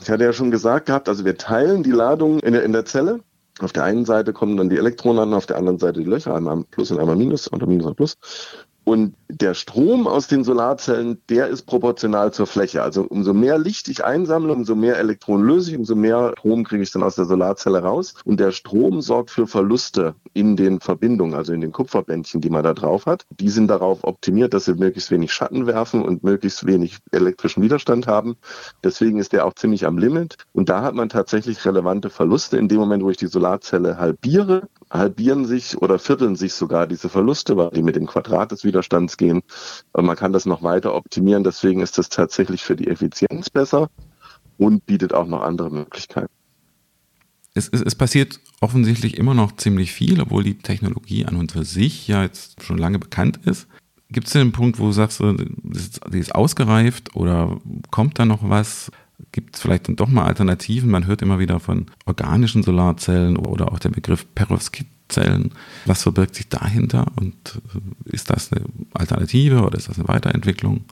Ich 0.00 0.10
hatte 0.10 0.24
ja 0.24 0.32
schon 0.32 0.50
gesagt 0.50 0.86
gehabt, 0.86 1.08
also 1.08 1.24
wir 1.24 1.36
teilen 1.36 1.82
die 1.82 1.90
Ladung 1.90 2.38
in 2.40 2.52
der, 2.52 2.62
in 2.62 2.72
der 2.72 2.84
Zelle. 2.84 3.20
Auf 3.60 3.72
der 3.72 3.82
einen 3.84 4.04
Seite 4.04 4.32
kommen 4.32 4.56
dann 4.56 4.70
die 4.70 4.76
Elektronen 4.76 5.20
an, 5.20 5.34
auf 5.34 5.46
der 5.46 5.56
anderen 5.56 5.80
Seite 5.80 6.00
die 6.00 6.08
Löcher, 6.08 6.34
einmal 6.34 6.62
Plus 6.70 6.92
und 6.92 7.00
einmal 7.00 7.16
Minus, 7.16 7.52
oder 7.52 7.66
Minus 7.66 7.86
und 7.86 7.96
Plus. 7.96 8.16
Und 8.88 9.16
der 9.28 9.52
Strom 9.52 10.06
aus 10.06 10.28
den 10.28 10.44
Solarzellen, 10.44 11.20
der 11.28 11.48
ist 11.48 11.66
proportional 11.66 12.32
zur 12.32 12.46
Fläche. 12.46 12.82
Also 12.82 13.02
umso 13.02 13.34
mehr 13.34 13.58
Licht 13.58 13.86
ich 13.88 14.02
einsammle, 14.02 14.50
umso 14.50 14.74
mehr 14.74 14.96
Elektronen 14.96 15.46
löse 15.46 15.72
ich, 15.72 15.76
umso 15.76 15.94
mehr 15.94 16.32
Strom 16.38 16.64
kriege 16.64 16.82
ich 16.82 16.90
dann 16.90 17.02
aus 17.02 17.14
der 17.14 17.26
Solarzelle 17.26 17.82
raus. 17.82 18.14
Und 18.24 18.40
der 18.40 18.50
Strom 18.50 19.02
sorgt 19.02 19.28
für 19.28 19.46
Verluste 19.46 20.14
in 20.32 20.56
den 20.56 20.80
Verbindungen, 20.80 21.34
also 21.34 21.52
in 21.52 21.60
den 21.60 21.70
Kupferbändchen, 21.70 22.40
die 22.40 22.48
man 22.48 22.64
da 22.64 22.72
drauf 22.72 23.04
hat. 23.04 23.26
Die 23.38 23.50
sind 23.50 23.68
darauf 23.68 24.04
optimiert, 24.04 24.54
dass 24.54 24.64
sie 24.64 24.72
möglichst 24.72 25.10
wenig 25.10 25.34
Schatten 25.34 25.66
werfen 25.66 26.00
und 26.00 26.24
möglichst 26.24 26.64
wenig 26.64 26.96
elektrischen 27.12 27.62
Widerstand 27.62 28.06
haben. 28.06 28.36
Deswegen 28.82 29.18
ist 29.18 29.34
der 29.34 29.44
auch 29.44 29.52
ziemlich 29.52 29.84
am 29.84 29.98
Limit. 29.98 30.38
Und 30.54 30.70
da 30.70 30.80
hat 30.80 30.94
man 30.94 31.10
tatsächlich 31.10 31.62
relevante 31.66 32.08
Verluste. 32.08 32.56
In 32.56 32.68
dem 32.68 32.78
Moment, 32.78 33.04
wo 33.04 33.10
ich 33.10 33.18
die 33.18 33.26
Solarzelle 33.26 33.98
halbiere, 33.98 34.66
halbieren 34.90 35.44
sich 35.44 35.80
oder 35.80 35.98
vierteln 35.98 36.36
sich 36.36 36.54
sogar 36.54 36.86
diese 36.86 37.08
Verluste, 37.08 37.56
weil 37.56 37.70
die 37.70 37.82
mit 37.82 37.96
dem 37.96 38.06
Quadrat 38.06 38.52
des 38.52 38.64
Widerstands 38.64 39.16
gehen. 39.16 39.42
Und 39.92 40.06
man 40.06 40.16
kann 40.16 40.32
das 40.32 40.46
noch 40.46 40.62
weiter 40.62 40.94
optimieren. 40.94 41.44
Deswegen 41.44 41.80
ist 41.80 41.98
das 41.98 42.08
tatsächlich 42.08 42.62
für 42.62 42.76
die 42.76 42.88
Effizienz 42.88 43.50
besser 43.50 43.90
und 44.56 44.86
bietet 44.86 45.12
auch 45.12 45.26
noch 45.26 45.42
andere 45.42 45.70
Möglichkeiten. 45.70 46.32
Es, 47.54 47.68
es, 47.68 47.82
es, 47.82 47.94
passiert 47.94 48.40
offensichtlich 48.60 49.16
immer 49.16 49.34
noch 49.34 49.56
ziemlich 49.56 49.92
viel, 49.92 50.20
obwohl 50.20 50.44
die 50.44 50.58
Technologie 50.58 51.24
an 51.24 51.36
und 51.36 51.52
für 51.52 51.64
sich 51.64 52.06
ja 52.06 52.22
jetzt 52.22 52.62
schon 52.62 52.78
lange 52.78 52.98
bekannt 52.98 53.40
ist. 53.44 53.66
Gibt 54.10 54.26
es 54.26 54.32
denn 54.32 54.42
einen 54.42 54.52
Punkt, 54.52 54.78
wo 54.78 54.86
du 54.86 54.92
sagst, 54.92 55.20
die 55.20 56.18
ist 56.18 56.34
ausgereift 56.34 57.14
oder 57.14 57.58
kommt 57.90 58.18
da 58.18 58.24
noch 58.24 58.48
was? 58.48 58.90
Gibt 59.32 59.56
es 59.56 59.62
vielleicht 59.62 59.88
dann 59.88 59.96
doch 59.96 60.08
mal 60.08 60.24
Alternativen? 60.24 60.90
Man 60.90 61.06
hört 61.06 61.22
immer 61.22 61.38
wieder 61.38 61.60
von 61.60 61.86
organischen 62.06 62.62
Solarzellen 62.62 63.36
oder 63.36 63.72
auch 63.72 63.78
der 63.78 63.90
Begriff 63.90 64.26
Perovskit 64.34 64.86
Zellen. 65.08 65.52
Was 65.86 66.02
verbirgt 66.02 66.34
sich 66.34 66.48
dahinter 66.48 67.06
und 67.16 67.60
äh, 67.74 68.14
ist 68.14 68.30
das 68.30 68.52
eine 68.52 68.64
Alternative 68.92 69.62
oder 69.62 69.78
ist 69.78 69.88
das 69.88 69.98
eine 69.98 70.08
Weiterentwicklung? 70.08 70.84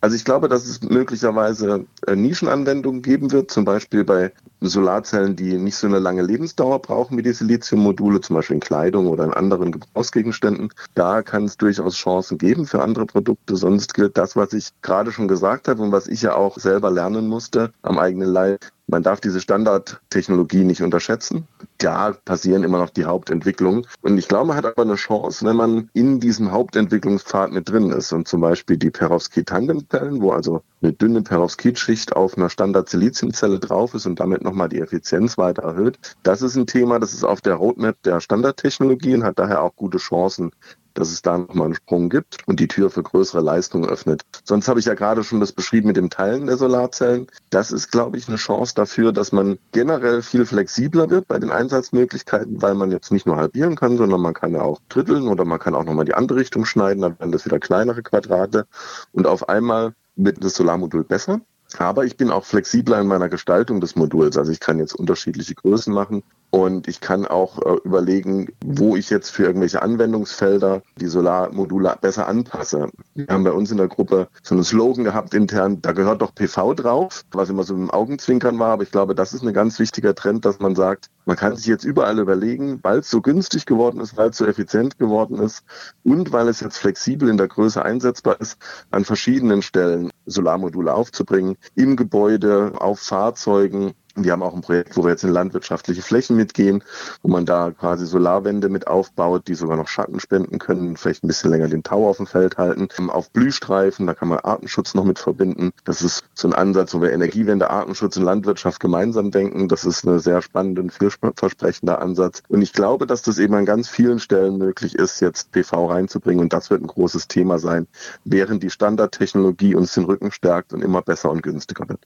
Also 0.00 0.16
ich 0.16 0.24
glaube, 0.24 0.48
dass 0.48 0.66
es 0.66 0.82
möglicherweise 0.82 1.86
äh, 2.06 2.14
Nischenanwendungen 2.14 3.00
geben 3.00 3.32
wird, 3.32 3.50
zum 3.50 3.64
Beispiel 3.64 4.04
bei 4.04 4.32
Solarzellen, 4.60 5.34
die 5.34 5.56
nicht 5.56 5.76
so 5.76 5.86
eine 5.86 5.98
lange 5.98 6.20
Lebensdauer 6.20 6.82
brauchen 6.82 7.16
wie 7.16 7.22
die 7.22 7.32
Siliziummodule, 7.32 8.20
zum 8.20 8.36
Beispiel 8.36 8.56
in 8.56 8.60
Kleidung 8.60 9.06
oder 9.06 9.24
in 9.24 9.32
anderen 9.32 9.72
Gebrauchsgegenständen. 9.72 10.70
Da 10.94 11.22
kann 11.22 11.44
es 11.44 11.56
durchaus 11.56 11.96
Chancen 11.96 12.36
geben 12.36 12.66
für 12.66 12.82
andere 12.82 13.06
Produkte. 13.06 13.56
Sonst 13.56 13.94
gilt 13.94 14.18
das, 14.18 14.36
was 14.36 14.52
ich 14.52 14.72
gerade 14.82 15.10
schon 15.10 15.26
gesagt 15.26 15.68
habe 15.68 15.82
und 15.82 15.92
was 15.92 16.06
ich 16.06 16.20
ja 16.20 16.34
auch 16.34 16.58
selber 16.58 16.90
lernen 16.90 17.26
musste 17.26 17.72
am 17.82 17.98
eigenen 17.98 18.28
Leib. 18.28 18.60
Man 18.86 19.02
darf 19.02 19.20
diese 19.20 19.40
Standardtechnologie 19.40 20.62
nicht 20.62 20.82
unterschätzen. 20.82 21.48
Da 21.78 22.12
passieren 22.24 22.64
immer 22.64 22.78
noch 22.78 22.90
die 22.90 23.06
Hauptentwicklungen. 23.06 23.86
Und 24.02 24.18
ich 24.18 24.28
glaube, 24.28 24.48
man 24.48 24.56
hat 24.56 24.66
aber 24.66 24.82
eine 24.82 24.96
Chance, 24.96 25.44
wenn 25.46 25.56
man 25.56 25.90
in 25.94 26.20
diesem 26.20 26.52
Hauptentwicklungspfad 26.52 27.50
mit 27.52 27.68
drin 27.68 27.90
ist. 27.90 28.12
Und 28.12 28.28
zum 28.28 28.42
Beispiel 28.42 28.76
die 28.76 28.90
Perovskit-Tandemzellen, 28.90 30.20
wo 30.20 30.32
also 30.32 30.62
eine 30.82 30.92
dünne 30.92 31.22
Perovskit-Schicht 31.22 32.14
auf 32.14 32.36
einer 32.36 32.50
Standard-Siliziumzelle 32.50 33.58
drauf 33.58 33.94
ist 33.94 34.04
und 34.06 34.20
damit 34.20 34.42
nochmal 34.42 34.68
die 34.68 34.80
Effizienz 34.80 35.38
weiter 35.38 35.62
erhöht. 35.62 35.98
Das 36.22 36.42
ist 36.42 36.56
ein 36.56 36.66
Thema, 36.66 37.00
das 37.00 37.14
ist 37.14 37.24
auf 37.24 37.40
der 37.40 37.54
Roadmap 37.54 38.02
der 38.02 38.20
Standardtechnologie 38.20 39.14
und 39.14 39.24
hat 39.24 39.38
daher 39.38 39.62
auch 39.62 39.74
gute 39.76 39.98
Chancen, 39.98 40.50
dass 40.94 41.10
es 41.10 41.22
da 41.22 41.38
nochmal 41.38 41.66
einen 41.66 41.74
Sprung 41.74 42.08
gibt 42.08 42.38
und 42.46 42.60
die 42.60 42.68
Tür 42.68 42.90
für 42.90 43.02
größere 43.02 43.40
Leistungen 43.42 43.88
öffnet. 43.88 44.22
Sonst 44.44 44.68
habe 44.68 44.80
ich 44.80 44.86
ja 44.86 44.94
gerade 44.94 45.24
schon 45.24 45.40
das 45.40 45.52
beschrieben 45.52 45.88
mit 45.88 45.96
dem 45.96 46.10
Teilen 46.10 46.46
der 46.46 46.56
Solarzellen. 46.56 47.26
Das 47.50 47.72
ist, 47.72 47.90
glaube 47.90 48.16
ich, 48.16 48.28
eine 48.28 48.36
Chance 48.36 48.74
dafür, 48.74 49.12
dass 49.12 49.32
man 49.32 49.58
generell 49.72 50.22
viel 50.22 50.46
flexibler 50.46 51.10
wird 51.10 51.28
bei 51.28 51.38
den 51.38 51.50
Einsatzmöglichkeiten, 51.50 52.62
weil 52.62 52.74
man 52.74 52.90
jetzt 52.90 53.12
nicht 53.12 53.26
nur 53.26 53.36
halbieren 53.36 53.76
kann, 53.76 53.96
sondern 53.96 54.20
man 54.20 54.34
kann 54.34 54.52
ja 54.52 54.62
auch 54.62 54.80
dritteln 54.88 55.28
oder 55.28 55.44
man 55.44 55.58
kann 55.58 55.74
auch 55.74 55.84
nochmal 55.84 56.04
die 56.04 56.14
andere 56.14 56.38
Richtung 56.38 56.64
schneiden, 56.64 57.02
dann 57.02 57.18
werden 57.18 57.32
das 57.32 57.44
wieder 57.44 57.58
kleinere 57.58 58.02
Quadrate 58.02 58.66
und 59.12 59.26
auf 59.26 59.48
einmal 59.48 59.94
wird 60.16 60.42
das 60.44 60.54
Solarmodul 60.54 61.04
besser. 61.04 61.40
Aber 61.78 62.04
ich 62.04 62.16
bin 62.16 62.30
auch 62.30 62.44
flexibler 62.44 63.00
in 63.00 63.08
meiner 63.08 63.28
Gestaltung 63.28 63.80
des 63.80 63.96
Moduls. 63.96 64.36
Also 64.36 64.52
ich 64.52 64.60
kann 64.60 64.78
jetzt 64.78 64.94
unterschiedliche 64.94 65.54
Größen 65.54 65.92
machen 65.92 66.22
und 66.54 66.86
ich 66.86 67.00
kann 67.00 67.26
auch 67.26 67.58
äh, 67.58 67.78
überlegen, 67.82 68.46
wo 68.64 68.94
ich 68.94 69.10
jetzt 69.10 69.30
für 69.30 69.42
irgendwelche 69.42 69.82
Anwendungsfelder 69.82 70.82
die 71.00 71.08
Solarmodule 71.08 71.96
besser 72.00 72.28
anpasse. 72.28 72.90
Wir 73.16 73.26
haben 73.26 73.42
bei 73.42 73.50
uns 73.50 73.72
in 73.72 73.76
der 73.76 73.88
Gruppe 73.88 74.28
so 74.44 74.54
einen 74.54 74.62
Slogan 74.62 75.02
gehabt 75.02 75.34
intern, 75.34 75.82
da 75.82 75.90
gehört 75.90 76.22
doch 76.22 76.32
PV 76.32 76.74
drauf, 76.74 77.24
was 77.32 77.50
immer 77.50 77.64
so 77.64 77.74
im 77.74 77.90
Augenzwinkern 77.90 78.56
war. 78.60 78.70
Aber 78.70 78.84
ich 78.84 78.92
glaube, 78.92 79.16
das 79.16 79.34
ist 79.34 79.42
ein 79.42 79.52
ganz 79.52 79.80
wichtiger 79.80 80.14
Trend, 80.14 80.44
dass 80.44 80.60
man 80.60 80.76
sagt, 80.76 81.10
man 81.24 81.36
kann 81.36 81.56
sich 81.56 81.66
jetzt 81.66 81.82
überall 81.82 82.20
überlegen, 82.20 82.78
weil 82.82 82.98
es 82.98 83.10
so 83.10 83.20
günstig 83.20 83.66
geworden 83.66 83.98
ist, 83.98 84.16
weil 84.16 84.30
es 84.30 84.36
so 84.36 84.46
effizient 84.46 84.96
geworden 85.00 85.40
ist 85.40 85.64
und 86.04 86.30
weil 86.30 86.46
es 86.46 86.60
jetzt 86.60 86.78
flexibel 86.78 87.28
in 87.28 87.36
der 87.36 87.48
Größe 87.48 87.84
einsetzbar 87.84 88.40
ist, 88.40 88.58
an 88.92 89.04
verschiedenen 89.04 89.62
Stellen 89.62 90.12
Solarmodule 90.26 90.94
aufzubringen, 90.94 91.56
im 91.74 91.96
Gebäude, 91.96 92.74
auf 92.76 93.00
Fahrzeugen, 93.00 93.94
wir 94.16 94.32
haben 94.32 94.42
auch 94.42 94.54
ein 94.54 94.60
Projekt, 94.60 94.96
wo 94.96 95.02
wir 95.02 95.10
jetzt 95.10 95.24
in 95.24 95.30
landwirtschaftliche 95.30 96.02
Flächen 96.02 96.36
mitgehen, 96.36 96.84
wo 97.22 97.28
man 97.28 97.46
da 97.46 97.72
quasi 97.72 98.06
Solarwände 98.06 98.68
mit 98.68 98.86
aufbaut, 98.86 99.48
die 99.48 99.54
sogar 99.54 99.76
noch 99.76 99.88
Schatten 99.88 100.20
spenden 100.20 100.58
können, 100.58 100.96
vielleicht 100.96 101.24
ein 101.24 101.28
bisschen 101.28 101.50
länger 101.50 101.68
den 101.68 101.82
Tau 101.82 102.08
auf 102.08 102.18
dem 102.18 102.26
Feld 102.26 102.56
halten. 102.56 102.88
Auf 103.10 103.30
Blühstreifen, 103.30 104.06
da 104.06 104.14
kann 104.14 104.28
man 104.28 104.38
Artenschutz 104.38 104.94
noch 104.94 105.04
mit 105.04 105.18
verbinden. 105.18 105.72
Das 105.84 106.02
ist 106.02 106.24
so 106.34 106.48
ein 106.48 106.54
Ansatz, 106.54 106.94
wo 106.94 107.02
wir 107.02 107.12
Energiewende, 107.12 107.70
Artenschutz 107.70 108.16
und 108.16 108.22
Landwirtschaft 108.22 108.80
gemeinsam 108.80 109.30
denken. 109.30 109.68
Das 109.68 109.84
ist 109.84 110.04
ein 110.04 110.18
sehr 110.20 110.42
spannender 110.42 110.82
und 110.82 110.92
vielversprechender 110.92 112.00
Ansatz. 112.00 112.42
Und 112.48 112.62
ich 112.62 112.72
glaube, 112.72 113.06
dass 113.06 113.22
das 113.22 113.38
eben 113.38 113.54
an 113.54 113.66
ganz 113.66 113.88
vielen 113.88 114.20
Stellen 114.20 114.58
möglich 114.58 114.94
ist, 114.94 115.20
jetzt 115.20 115.50
PV 115.52 115.86
reinzubringen. 115.86 116.42
Und 116.42 116.52
das 116.52 116.70
wird 116.70 116.82
ein 116.82 116.86
großes 116.86 117.28
Thema 117.28 117.58
sein, 117.58 117.88
während 118.24 118.62
die 118.62 118.70
Standardtechnologie 118.70 119.74
uns 119.74 119.94
den 119.94 120.04
Rücken 120.04 120.30
stärkt 120.30 120.72
und 120.72 120.82
immer 120.82 121.02
besser 121.02 121.30
und 121.30 121.42
günstiger 121.42 121.88
wird. 121.88 122.00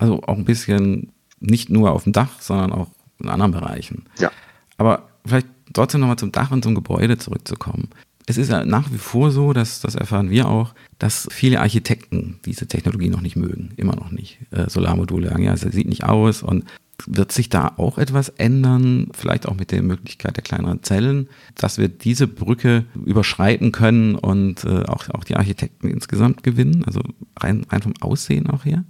Also 0.00 0.22
auch 0.22 0.36
ein 0.36 0.44
bisschen 0.44 1.12
nicht 1.40 1.70
nur 1.70 1.92
auf 1.92 2.04
dem 2.04 2.12
Dach, 2.12 2.40
sondern 2.40 2.72
auch 2.72 2.88
in 3.20 3.28
anderen 3.28 3.52
Bereichen. 3.52 4.06
Ja. 4.18 4.32
Aber 4.78 5.10
vielleicht 5.24 5.46
trotzdem 5.72 6.00
nochmal 6.00 6.18
zum 6.18 6.32
Dach 6.32 6.50
und 6.50 6.64
zum 6.64 6.74
Gebäude 6.74 7.18
zurückzukommen. 7.18 7.90
Es 8.26 8.38
ist 8.38 8.50
ja 8.50 8.64
nach 8.64 8.90
wie 8.92 8.98
vor 8.98 9.30
so, 9.30 9.52
dass, 9.52 9.80
das 9.80 9.94
erfahren 9.94 10.30
wir 10.30 10.48
auch, 10.48 10.74
dass 10.98 11.28
viele 11.30 11.60
Architekten 11.60 12.38
diese 12.44 12.66
Technologie 12.66 13.08
noch 13.08 13.20
nicht 13.20 13.36
mögen. 13.36 13.72
Immer 13.76 13.94
noch 13.96 14.10
nicht. 14.10 14.38
Äh, 14.50 14.70
Solarmodule 14.70 15.28
sagen, 15.28 15.42
ja, 15.42 15.52
es 15.52 15.60
sieht 15.60 15.88
nicht 15.88 16.04
aus 16.04 16.42
und 16.42 16.64
wird 17.06 17.32
sich 17.32 17.48
da 17.48 17.72
auch 17.76 17.98
etwas 17.98 18.28
ändern, 18.28 19.08
vielleicht 19.12 19.46
auch 19.46 19.54
mit 19.54 19.70
der 19.70 19.82
Möglichkeit 19.82 20.36
der 20.36 20.44
kleineren 20.44 20.82
Zellen, 20.82 21.28
dass 21.54 21.78
wir 21.78 21.88
diese 21.88 22.26
Brücke 22.26 22.84
überschreiten 22.94 23.72
können 23.72 24.14
und 24.14 24.64
äh, 24.64 24.84
auch, 24.84 25.08
auch 25.10 25.24
die 25.24 25.36
Architekten 25.36 25.88
insgesamt 25.88 26.42
gewinnen, 26.42 26.84
also 26.84 27.00
rein, 27.38 27.66
rein 27.70 27.82
vom 27.82 27.94
Aussehen 28.00 28.48
auch 28.48 28.64
her? 28.64 28.84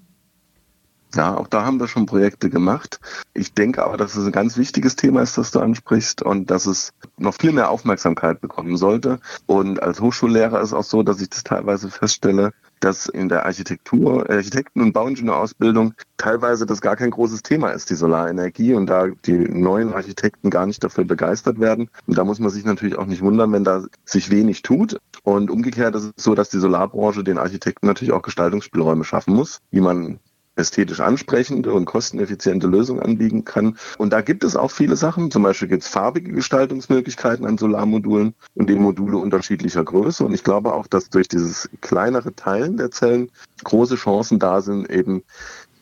Ja, 1.14 1.36
auch 1.36 1.48
da 1.48 1.64
haben 1.64 1.80
wir 1.80 1.88
schon 1.88 2.06
Projekte 2.06 2.50
gemacht. 2.50 3.00
Ich 3.34 3.52
denke 3.52 3.84
aber, 3.84 3.96
dass 3.96 4.14
es 4.14 4.26
ein 4.26 4.32
ganz 4.32 4.56
wichtiges 4.56 4.94
Thema 4.94 5.22
ist, 5.22 5.36
das 5.38 5.50
du 5.50 5.58
ansprichst 5.58 6.22
und 6.22 6.50
dass 6.50 6.66
es 6.66 6.92
noch 7.18 7.34
viel 7.34 7.52
mehr 7.52 7.70
Aufmerksamkeit 7.70 8.40
bekommen 8.40 8.76
sollte. 8.76 9.18
Und 9.46 9.82
als 9.82 10.00
Hochschullehrer 10.00 10.60
ist 10.60 10.72
auch 10.72 10.84
so, 10.84 11.02
dass 11.02 11.20
ich 11.20 11.28
das 11.28 11.42
teilweise 11.42 11.90
feststelle, 11.90 12.52
dass 12.78 13.06
in 13.06 13.28
der 13.28 13.44
Architektur, 13.44 14.28
Architekten- 14.30 14.80
und 14.80 14.92
Bauingenieurausbildung 14.92 15.94
teilweise 16.16 16.64
das 16.64 16.80
gar 16.80 16.96
kein 16.96 17.10
großes 17.10 17.42
Thema 17.42 17.70
ist, 17.70 17.90
die 17.90 17.94
Solarenergie 17.94 18.74
und 18.74 18.86
da 18.86 19.08
die 19.26 19.32
neuen 19.32 19.92
Architekten 19.92 20.48
gar 20.48 20.66
nicht 20.66 20.82
dafür 20.82 21.04
begeistert 21.04 21.60
werden. 21.60 21.90
Und 22.06 22.18
da 22.18 22.24
muss 22.24 22.38
man 22.38 22.50
sich 22.50 22.64
natürlich 22.64 22.96
auch 22.96 23.06
nicht 23.06 23.22
wundern, 23.22 23.52
wenn 23.52 23.64
da 23.64 23.84
sich 24.04 24.30
wenig 24.30 24.62
tut. 24.62 24.98
Und 25.24 25.50
umgekehrt 25.50 25.94
ist 25.94 26.04
es 26.16 26.24
so, 26.24 26.34
dass 26.34 26.50
die 26.50 26.58
Solarbranche 26.58 27.22
den 27.22 27.38
Architekten 27.38 27.86
natürlich 27.86 28.12
auch 28.12 28.22
Gestaltungsspielräume 28.22 29.04
schaffen 29.04 29.34
muss, 29.34 29.60
wie 29.70 29.80
man 29.80 30.20
ästhetisch 30.56 31.00
ansprechende 31.00 31.72
und 31.72 31.84
kosteneffiziente 31.84 32.66
Lösungen 32.66 33.02
anbieten 33.02 33.44
kann. 33.44 33.78
Und 33.98 34.12
da 34.12 34.20
gibt 34.20 34.44
es 34.44 34.56
auch 34.56 34.70
viele 34.70 34.96
Sachen. 34.96 35.30
Zum 35.30 35.42
Beispiel 35.42 35.68
gibt 35.68 35.84
es 35.84 35.88
farbige 35.88 36.32
Gestaltungsmöglichkeiten 36.32 37.46
an 37.46 37.58
Solarmodulen 37.58 38.34
und 38.54 38.68
die 38.68 38.74
Module 38.74 39.16
unterschiedlicher 39.16 39.84
Größe. 39.84 40.24
Und 40.24 40.34
ich 40.34 40.44
glaube 40.44 40.74
auch, 40.74 40.86
dass 40.86 41.08
durch 41.10 41.28
dieses 41.28 41.70
kleinere 41.80 42.34
Teilen 42.34 42.76
der 42.76 42.90
Zellen 42.90 43.30
große 43.64 43.96
Chancen 43.96 44.38
da 44.38 44.60
sind, 44.60 44.90
eben 44.90 45.22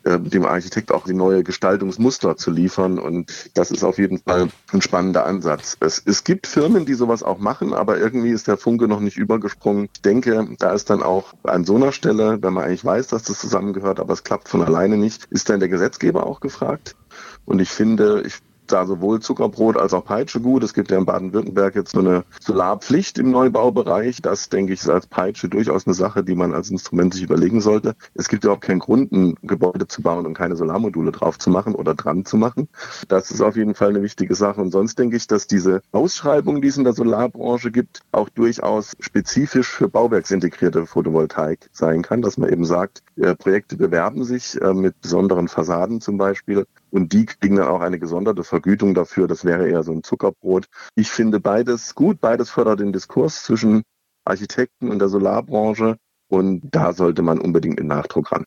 äh, 0.09 0.19
dem 0.19 0.47
Architekt 0.47 0.91
auch 0.91 1.05
die 1.05 1.15
neue 1.15 1.45
Gestaltungsmuster 1.45 2.37
zu 2.37 2.51
liefern. 2.51 2.99
Und 2.99 3.51
das 3.55 3.71
ist 3.71 3.85
auf 3.85 3.99
jeden 3.99 4.19
Fall 4.19 4.49
ein 4.73 4.81
spannender 4.81 5.27
Ansatz. 5.27 5.77
Es, 5.81 6.03
es 6.05 6.25
gibt 6.25 6.47
Firmen, 6.47 6.87
die 6.87 6.95
sowas 6.95 7.23
auch 7.23 7.39
machen, 7.39 7.75
aber 7.75 7.99
irgendwie 7.99 8.31
ist 8.31 8.49
der 8.49 8.57
Funke 8.57 8.89
noch 8.89 9.01
nicht 9.01 9.19
übergesprungen. 9.19 9.89
Ich 9.93 10.03
denke, 10.03 10.49
da 10.59 10.73
ist 10.73 10.89
dann 10.89 11.03
auch 11.03 11.35
an 11.43 11.65
so 11.65 11.77
einer 11.77 11.93
Stelle, 11.93 12.43
wenn 12.43 12.55
man 12.55 12.65
eigentlich 12.65 12.85
weiß, 12.85 13.09
dass 13.09 13.25
das 13.25 13.39
zusammengehört, 13.39 14.01
aber 14.01 14.15
es 14.15 14.25
klappt 14.25 14.49
von 14.49 14.63
alleine 14.63 14.97
nicht, 14.97 15.27
ist 15.27 15.51
dann 15.51 15.61
der 15.61 15.69
Gesetzgeber 15.69 16.27
auch 16.27 16.41
gefragt. 16.41 16.97
Und 17.45 17.61
ich 17.61 17.71
finde, 17.71 18.23
ich 18.27 18.41
da 18.73 18.87
sowohl 18.87 19.21
Zuckerbrot 19.21 19.77
als 19.77 19.93
auch 19.95 20.05
Peitsche 20.05 20.41
gut. 20.41 20.63
Es 20.63 20.75
gibt 20.75 20.91
ja 20.91 20.99
in 20.99 21.07
Baden-Württemberg 21.07 21.75
jetzt 21.75 21.93
so 21.93 22.01
eine 22.01 22.25
Solarpflicht 22.41 23.19
im 23.19 23.31
Neubaubereich. 23.31 24.23
Das, 24.23 24.49
denke 24.49 24.73
ich, 24.73 24.81
ist 24.81 24.89
als 24.89 25.07
Peitsche 25.07 25.49
durchaus 25.49 25.87
eine 25.87 25.95
Sache, 25.95 26.25
die 26.25 26.35
man 26.35 26.55
als 26.55 26.71
Instrument 26.71 27.15
sich 27.15 27.23
überlegen 27.23 27.61
sollte. 27.61 27.95
Es 28.15 28.29
gibt 28.29 28.45
überhaupt 28.45 28.65
keinen 28.65 28.81
Grund, 28.81 29.13
ein 29.13 29.35
Gebäude 29.43 29.87
zu 29.89 30.03
bauen 30.03 30.27
und 30.27 30.35
keine 30.35 30.57
Solarmodule 30.57 31.13
drauf 31.13 31.39
zu 31.39 31.51
machen 31.51 31.75
oder 31.75 31.95
dran 31.95 32.25
zu 32.25 32.37
machen. 32.37 32.69
Das 33.09 33.31
ist 33.31 33.41
auf 33.41 33.57
jeden 33.57 33.75
Fall 33.75 33.91
eine 33.91 34.03
wichtige 34.03 34.35
Sache. 34.35 34.61
Und 34.61 34.71
sonst 34.71 34.99
denke 34.99 35.17
ich, 35.17 35.27
dass 35.27 35.47
diese 35.47 35.83
Ausschreibung, 35.93 36.63
die 36.63 36.69
es 36.69 36.77
in 36.77 36.85
der 36.85 36.93
Solarbranche 36.93 37.71
gibt, 37.71 38.01
auch 38.13 38.29
durchaus 38.29 38.93
spezifisch 39.01 39.69
für 39.69 39.89
bauwerksintegrierte 39.89 40.87
Photovoltaik 40.87 41.69
sein 41.73 42.03
kann, 42.03 42.23
dass 42.23 42.39
man 42.39 42.51
eben 42.51 42.65
sagt, 42.65 43.03
äh, 43.17 43.35
Projekte 43.35 43.77
bewerben 43.77 44.25
sich 44.25 44.61
äh, 44.61 44.75
mit 44.75 45.01
besonderen 45.01 45.49
Fassaden 45.49 46.01
zum 46.01 46.19
Beispiel 46.19 46.67
und 46.91 47.13
die 47.13 47.27
kriegen 47.27 47.57
dann 47.57 47.69
auch 47.69 47.81
eine 47.81 47.99
gesonderte 47.99 48.45
Vergütung 48.45 48.95
dafür. 48.95 49.29
Das 49.29 49.45
wäre 49.45 49.69
eher 49.69 49.83
so 49.83 49.93
ein 49.93 50.03
Zuckerbrot. 50.03 50.67
Ich 50.95 51.11
finde 51.11 51.41
beides 51.41 51.95
gut. 51.95 52.21
Beides 52.21 52.51
fördert 52.51 52.81
den 52.81 52.93
Diskurs 52.93 53.43
zwischen 53.43 53.83
Architekten 54.25 54.91
und 54.91 54.99
der 54.99 55.09
Solarbranche. 55.09 55.97
Und 56.29 56.63
da 56.71 56.93
sollte 56.93 57.23
man 57.23 57.39
unbedingt 57.39 57.81
in 57.81 57.87
Nachdruck 57.87 58.33
ran. 58.33 58.45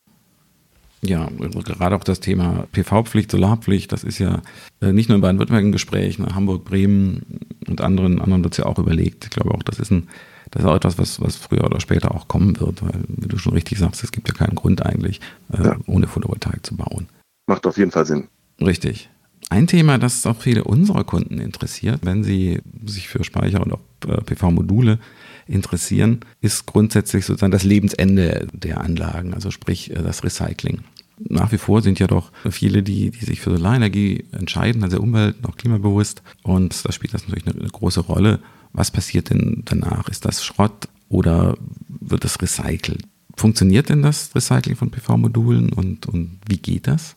Ja, 1.04 1.28
gerade 1.66 1.96
auch 1.96 2.04
das 2.04 2.20
Thema 2.20 2.68
PV-Pflicht, 2.74 3.32
Solarpflicht, 3.32 3.92
das 3.92 4.04
ist 4.04 4.20
ja 4.20 4.44
äh, 4.82 4.94
nicht 4.94 5.10
nur 5.10 5.16
in 5.16 5.22
Baden-Württemberg 5.22 5.66
ein 5.66 5.72
Gespräch, 5.72 6.20
ne, 6.20 6.36
Hamburg, 6.36 6.64
Bremen 6.64 7.40
und 7.68 7.82
anderen, 7.82 8.22
anderen 8.22 8.44
wird 8.44 8.54
es 8.54 8.60
ja 8.60 8.68
auch 8.68 8.78
überlegt. 8.78 9.24
Ich 9.24 9.32
glaube 9.32 9.50
auch, 9.50 9.64
das 9.64 9.80
ist 9.80 9.90
ein, 9.90 10.10
das 10.52 10.62
ist 10.62 10.70
auch 10.70 10.76
etwas, 10.76 11.00
was, 11.00 11.20
was 11.20 11.38
früher 11.38 11.64
oder 11.64 11.80
später 11.80 12.14
auch 12.14 12.28
kommen 12.28 12.60
wird, 12.60 12.84
weil, 12.84 13.02
wie 13.08 13.28
du 13.28 13.40
schon 13.40 13.54
richtig 13.54 13.80
sagst, 13.80 14.04
es 14.04 14.12
gibt 14.12 14.28
ja 14.28 14.36
keinen 14.36 14.54
Grund 14.54 14.86
eigentlich, 14.86 15.22
äh, 15.52 15.64
ja. 15.64 15.76
ohne 15.88 16.06
Photovoltaik 16.06 16.64
zu 16.64 16.78
bauen. 16.78 17.10
Macht 17.52 17.68
auf 17.68 17.78
jeden 17.78 17.92
Fall 17.92 18.06
Sinn. 18.06 18.30
Richtig. 18.62 19.10
Ein 19.50 19.68
Thema, 19.68 19.98
das 19.98 20.26
auch 20.26 20.40
viele 20.40 20.64
unserer 20.64 21.04
Kunden 21.04 21.38
interessiert, 21.38 22.00
wenn 22.04 22.24
sie 22.24 22.62
sich 22.86 23.10
für 23.10 23.26
Speicher 23.26 23.62
und 23.62 23.74
auch 23.74 23.82
äh, 24.08 24.22
PV-Module 24.22 25.00
interessieren, 25.48 26.22
ist 26.40 26.66
grundsätzlich 26.66 27.26
sozusagen 27.26 27.52
das 27.52 27.66
Lebensende 27.66 28.48
der 28.54 28.80
Anlagen, 28.80 29.34
also 29.34 29.52
sprich 29.52 29.92
äh, 29.92 29.96
das 29.96 30.24
Recycling. 30.24 30.80
Nach 31.20 31.52
wie 31.52 31.58
vor 31.58 31.82
sind 31.82 32.00
ja 32.00 32.08
doch 32.08 32.32
viele, 32.50 32.84
die, 32.84 33.12
die 33.12 33.26
sich 33.26 33.42
für 33.42 33.50
Solarenergie 33.50 34.24
entscheiden, 34.32 34.86
also 34.86 35.02
umwelt- 35.02 35.36
und 35.40 35.50
auch 35.50 35.58
klimabewusst. 35.58 36.24
Und 36.44 36.86
da 36.86 36.94
spielt 36.94 37.14
das 37.14 37.28
natürlich 37.28 37.48
eine, 37.48 37.60
eine 37.60 37.70
große 37.70 38.00
Rolle. 38.00 38.40
Was 38.72 38.92
passiert 38.92 39.30
denn 39.30 39.64
danach? 39.66 40.08
Ist 40.08 40.24
das 40.24 40.42
Schrott 40.46 40.88
oder 41.10 41.58
wird 41.90 42.24
es 42.24 42.42
recycelt? 42.42 43.04
funktioniert 43.42 43.90
denn 43.90 44.02
das 44.02 44.34
Recycling 44.36 44.76
von 44.76 44.92
PV-Modulen 44.92 45.74
und, 45.74 46.06
und 46.06 46.40
wie 46.48 46.58
geht 46.58 46.88
das? 46.88 47.16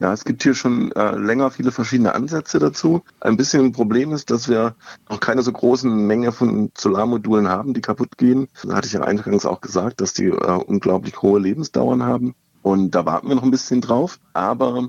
Ja, 0.00 0.12
es 0.12 0.24
gibt 0.24 0.44
hier 0.44 0.54
schon 0.54 0.92
äh, 0.92 1.16
länger 1.16 1.50
viele 1.50 1.72
verschiedene 1.72 2.14
Ansätze 2.14 2.60
dazu. 2.60 3.02
Ein 3.20 3.36
bisschen 3.36 3.64
ein 3.64 3.72
Problem 3.72 4.12
ist, 4.12 4.30
dass 4.30 4.48
wir 4.48 4.76
noch 5.10 5.18
keine 5.18 5.42
so 5.42 5.50
großen 5.50 6.06
Menge 6.06 6.30
von 6.30 6.70
Solarmodulen 6.76 7.48
haben, 7.48 7.74
die 7.74 7.80
kaputt 7.80 8.16
gehen. 8.16 8.48
Da 8.62 8.76
hatte 8.76 8.86
ich 8.86 8.92
ja 8.92 9.00
eingangs 9.00 9.44
auch 9.44 9.60
gesagt, 9.60 10.00
dass 10.00 10.14
die 10.14 10.26
äh, 10.26 10.62
unglaublich 10.66 11.20
hohe 11.20 11.40
Lebensdauern 11.40 12.04
haben. 12.04 12.36
Und 12.62 12.94
da 12.94 13.06
warten 13.06 13.28
wir 13.28 13.34
noch 13.34 13.42
ein 13.42 13.50
bisschen 13.50 13.80
drauf. 13.80 14.20
Aber 14.34 14.88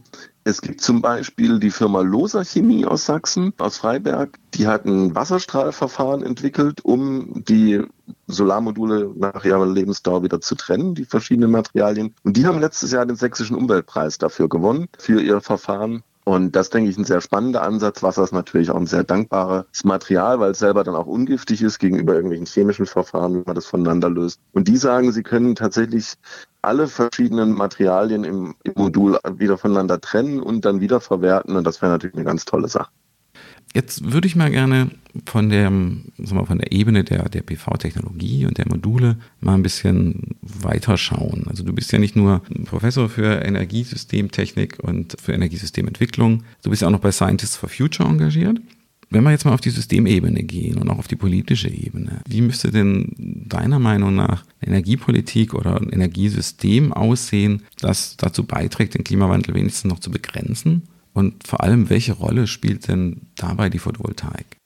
es 0.50 0.62
gibt 0.62 0.82
zum 0.82 1.02
Beispiel 1.02 1.60
die 1.60 1.70
Firma 1.70 2.02
Loser 2.02 2.44
Chemie 2.44 2.86
aus 2.86 3.06
Sachsen, 3.06 3.54
aus 3.60 3.78
Freiberg. 3.78 4.38
Die 4.56 4.68
hat 4.68 4.86
ein 4.86 5.14
Wasserstrahlverfahren 5.14 6.24
entwickelt, 6.24 6.84
um 6.84 7.44
die 7.48 7.84
Solarmodule 8.26 9.14
nach 9.16 9.46
ihrer 9.46 9.68
Lebensdauer 9.68 10.24
wieder 10.24 10.42
zu 10.42 10.56
trennen, 10.56 10.96
die 10.96 11.06
verschiedenen 11.06 11.52
Materialien. 11.52 12.16
Und 12.24 12.36
die 12.36 12.48
haben 12.48 12.60
letztes 12.60 12.92
Jahr 12.92 13.06
den 13.06 13.16
sächsischen 13.16 13.56
Umweltpreis 13.56 14.18
dafür 14.18 14.50
gewonnen, 14.50 14.88
für 14.98 15.22
ihr 15.22 15.40
Verfahren. 15.40 16.02
Und 16.26 16.56
das 16.56 16.70
denke 16.70 16.90
ich 16.90 16.98
ein 16.98 17.06
sehr 17.06 17.22
spannender 17.22 17.62
Ansatz. 17.62 18.04
Wasser 18.04 18.24
ist 18.24 18.34
natürlich 18.34 18.72
auch 18.72 18.76
ein 18.76 18.88
sehr 18.88 19.04
dankbares 19.04 19.84
Material, 19.84 20.40
weil 20.40 20.52
es 20.52 20.60
selber 20.60 20.84
dann 20.84 20.96
auch 20.96 21.08
ungiftig 21.08 21.62
ist 21.62 21.80
gegenüber 21.80 22.14
irgendwelchen 22.14 22.46
chemischen 22.46 22.86
Verfahren, 22.86 23.36
wie 23.36 23.44
man 23.46 23.56
das 23.56 23.66
voneinander 23.66 24.10
löst. 24.10 24.40
Und 24.52 24.68
die 24.68 24.78
sagen, 24.78 25.12
sie 25.12 25.24
können 25.24 25.56
tatsächlich 25.56 26.16
alle 26.62 26.88
verschiedenen 26.88 27.54
Materialien 27.54 28.24
im, 28.24 28.56
im 28.64 28.74
Modul 28.76 29.18
wieder 29.38 29.58
voneinander 29.58 30.02
trennen 30.02 30.40
und 30.40 30.66
dann 30.66 30.82
wieder 30.82 31.00
verwerten. 31.00 31.56
Und 31.56 31.66
das 31.66 31.82
wäre 31.82 31.92
natürlich 31.92 32.16
eine 32.16 32.26
ganz 32.26 32.46
tolle 32.46 32.68
Sache. 32.68 32.90
Jetzt 33.76 34.12
würde 34.12 34.28
ich 34.28 34.36
mal 34.36 34.50
gerne 34.50 34.90
von 35.28 35.50
der, 35.50 35.70
wir, 35.70 36.46
von 36.46 36.58
der 36.58 36.72
Ebene 36.72 37.04
der, 37.04 37.30
der 37.30 37.42
PV-Technologie 37.42 38.48
und 38.48 38.58
der 38.58 38.68
Module 38.68 39.18
mal 39.42 39.54
ein 39.54 39.64
bisschen 39.64 40.36
weiter 40.42 40.98
schauen. 40.98 41.46
Also 41.48 41.64
du 41.64 41.74
bist 41.74 41.92
ja 41.92 42.00
nicht 42.00 42.16
nur 42.16 42.42
Professor 42.66 43.10
für 43.10 43.44
Energiesystemtechnik 43.44 44.80
und 44.82 45.16
für 45.22 45.34
Energiesystementwicklung, 45.34 46.44
du 46.64 46.72
bist 46.72 46.82
ja 46.82 46.88
auch 46.88 46.92
noch 46.92 47.00
bei 47.00 47.12
Scientists 47.12 47.58
for 47.58 47.70
Future 47.70 48.10
engagiert. 48.10 48.60
Wenn 49.12 49.24
wir 49.24 49.32
jetzt 49.32 49.46
mal 49.46 49.54
auf 49.54 49.62
die 49.62 49.72
Systemebene 49.72 50.44
gehen 50.44 50.78
und 50.78 50.90
auch 50.90 51.00
auf 51.00 51.08
die 51.08 51.16
politische 51.16 51.70
Ebene, 51.70 52.22
wie 52.28 52.42
müsste 52.42 52.70
denn 52.70 53.14
deiner 53.18 53.80
Meinung 53.80 54.14
nach 54.14 54.46
Energiepolitik 54.62 55.56
oder 55.56 55.82
ein 55.82 55.90
Energiesystem 55.90 56.94
aussehen, 56.94 57.64
das 57.80 58.18
dazu 58.18 58.44
beiträgt, 58.44 58.94
den 58.94 59.04
Klimawandel 59.04 59.56
wenigstens 59.56 59.90
noch 59.90 60.00
zu 60.00 60.12
begrenzen? 60.12 60.84
Und 61.14 61.48
vor 61.48 61.64
allem, 61.64 61.90
welche 61.90 62.14
Rolle 62.14 62.46
spielt 62.46 62.88
denn 62.88 63.22
dabei 63.36 63.70
die 63.70 63.80
Photovoltaik? 63.80 64.59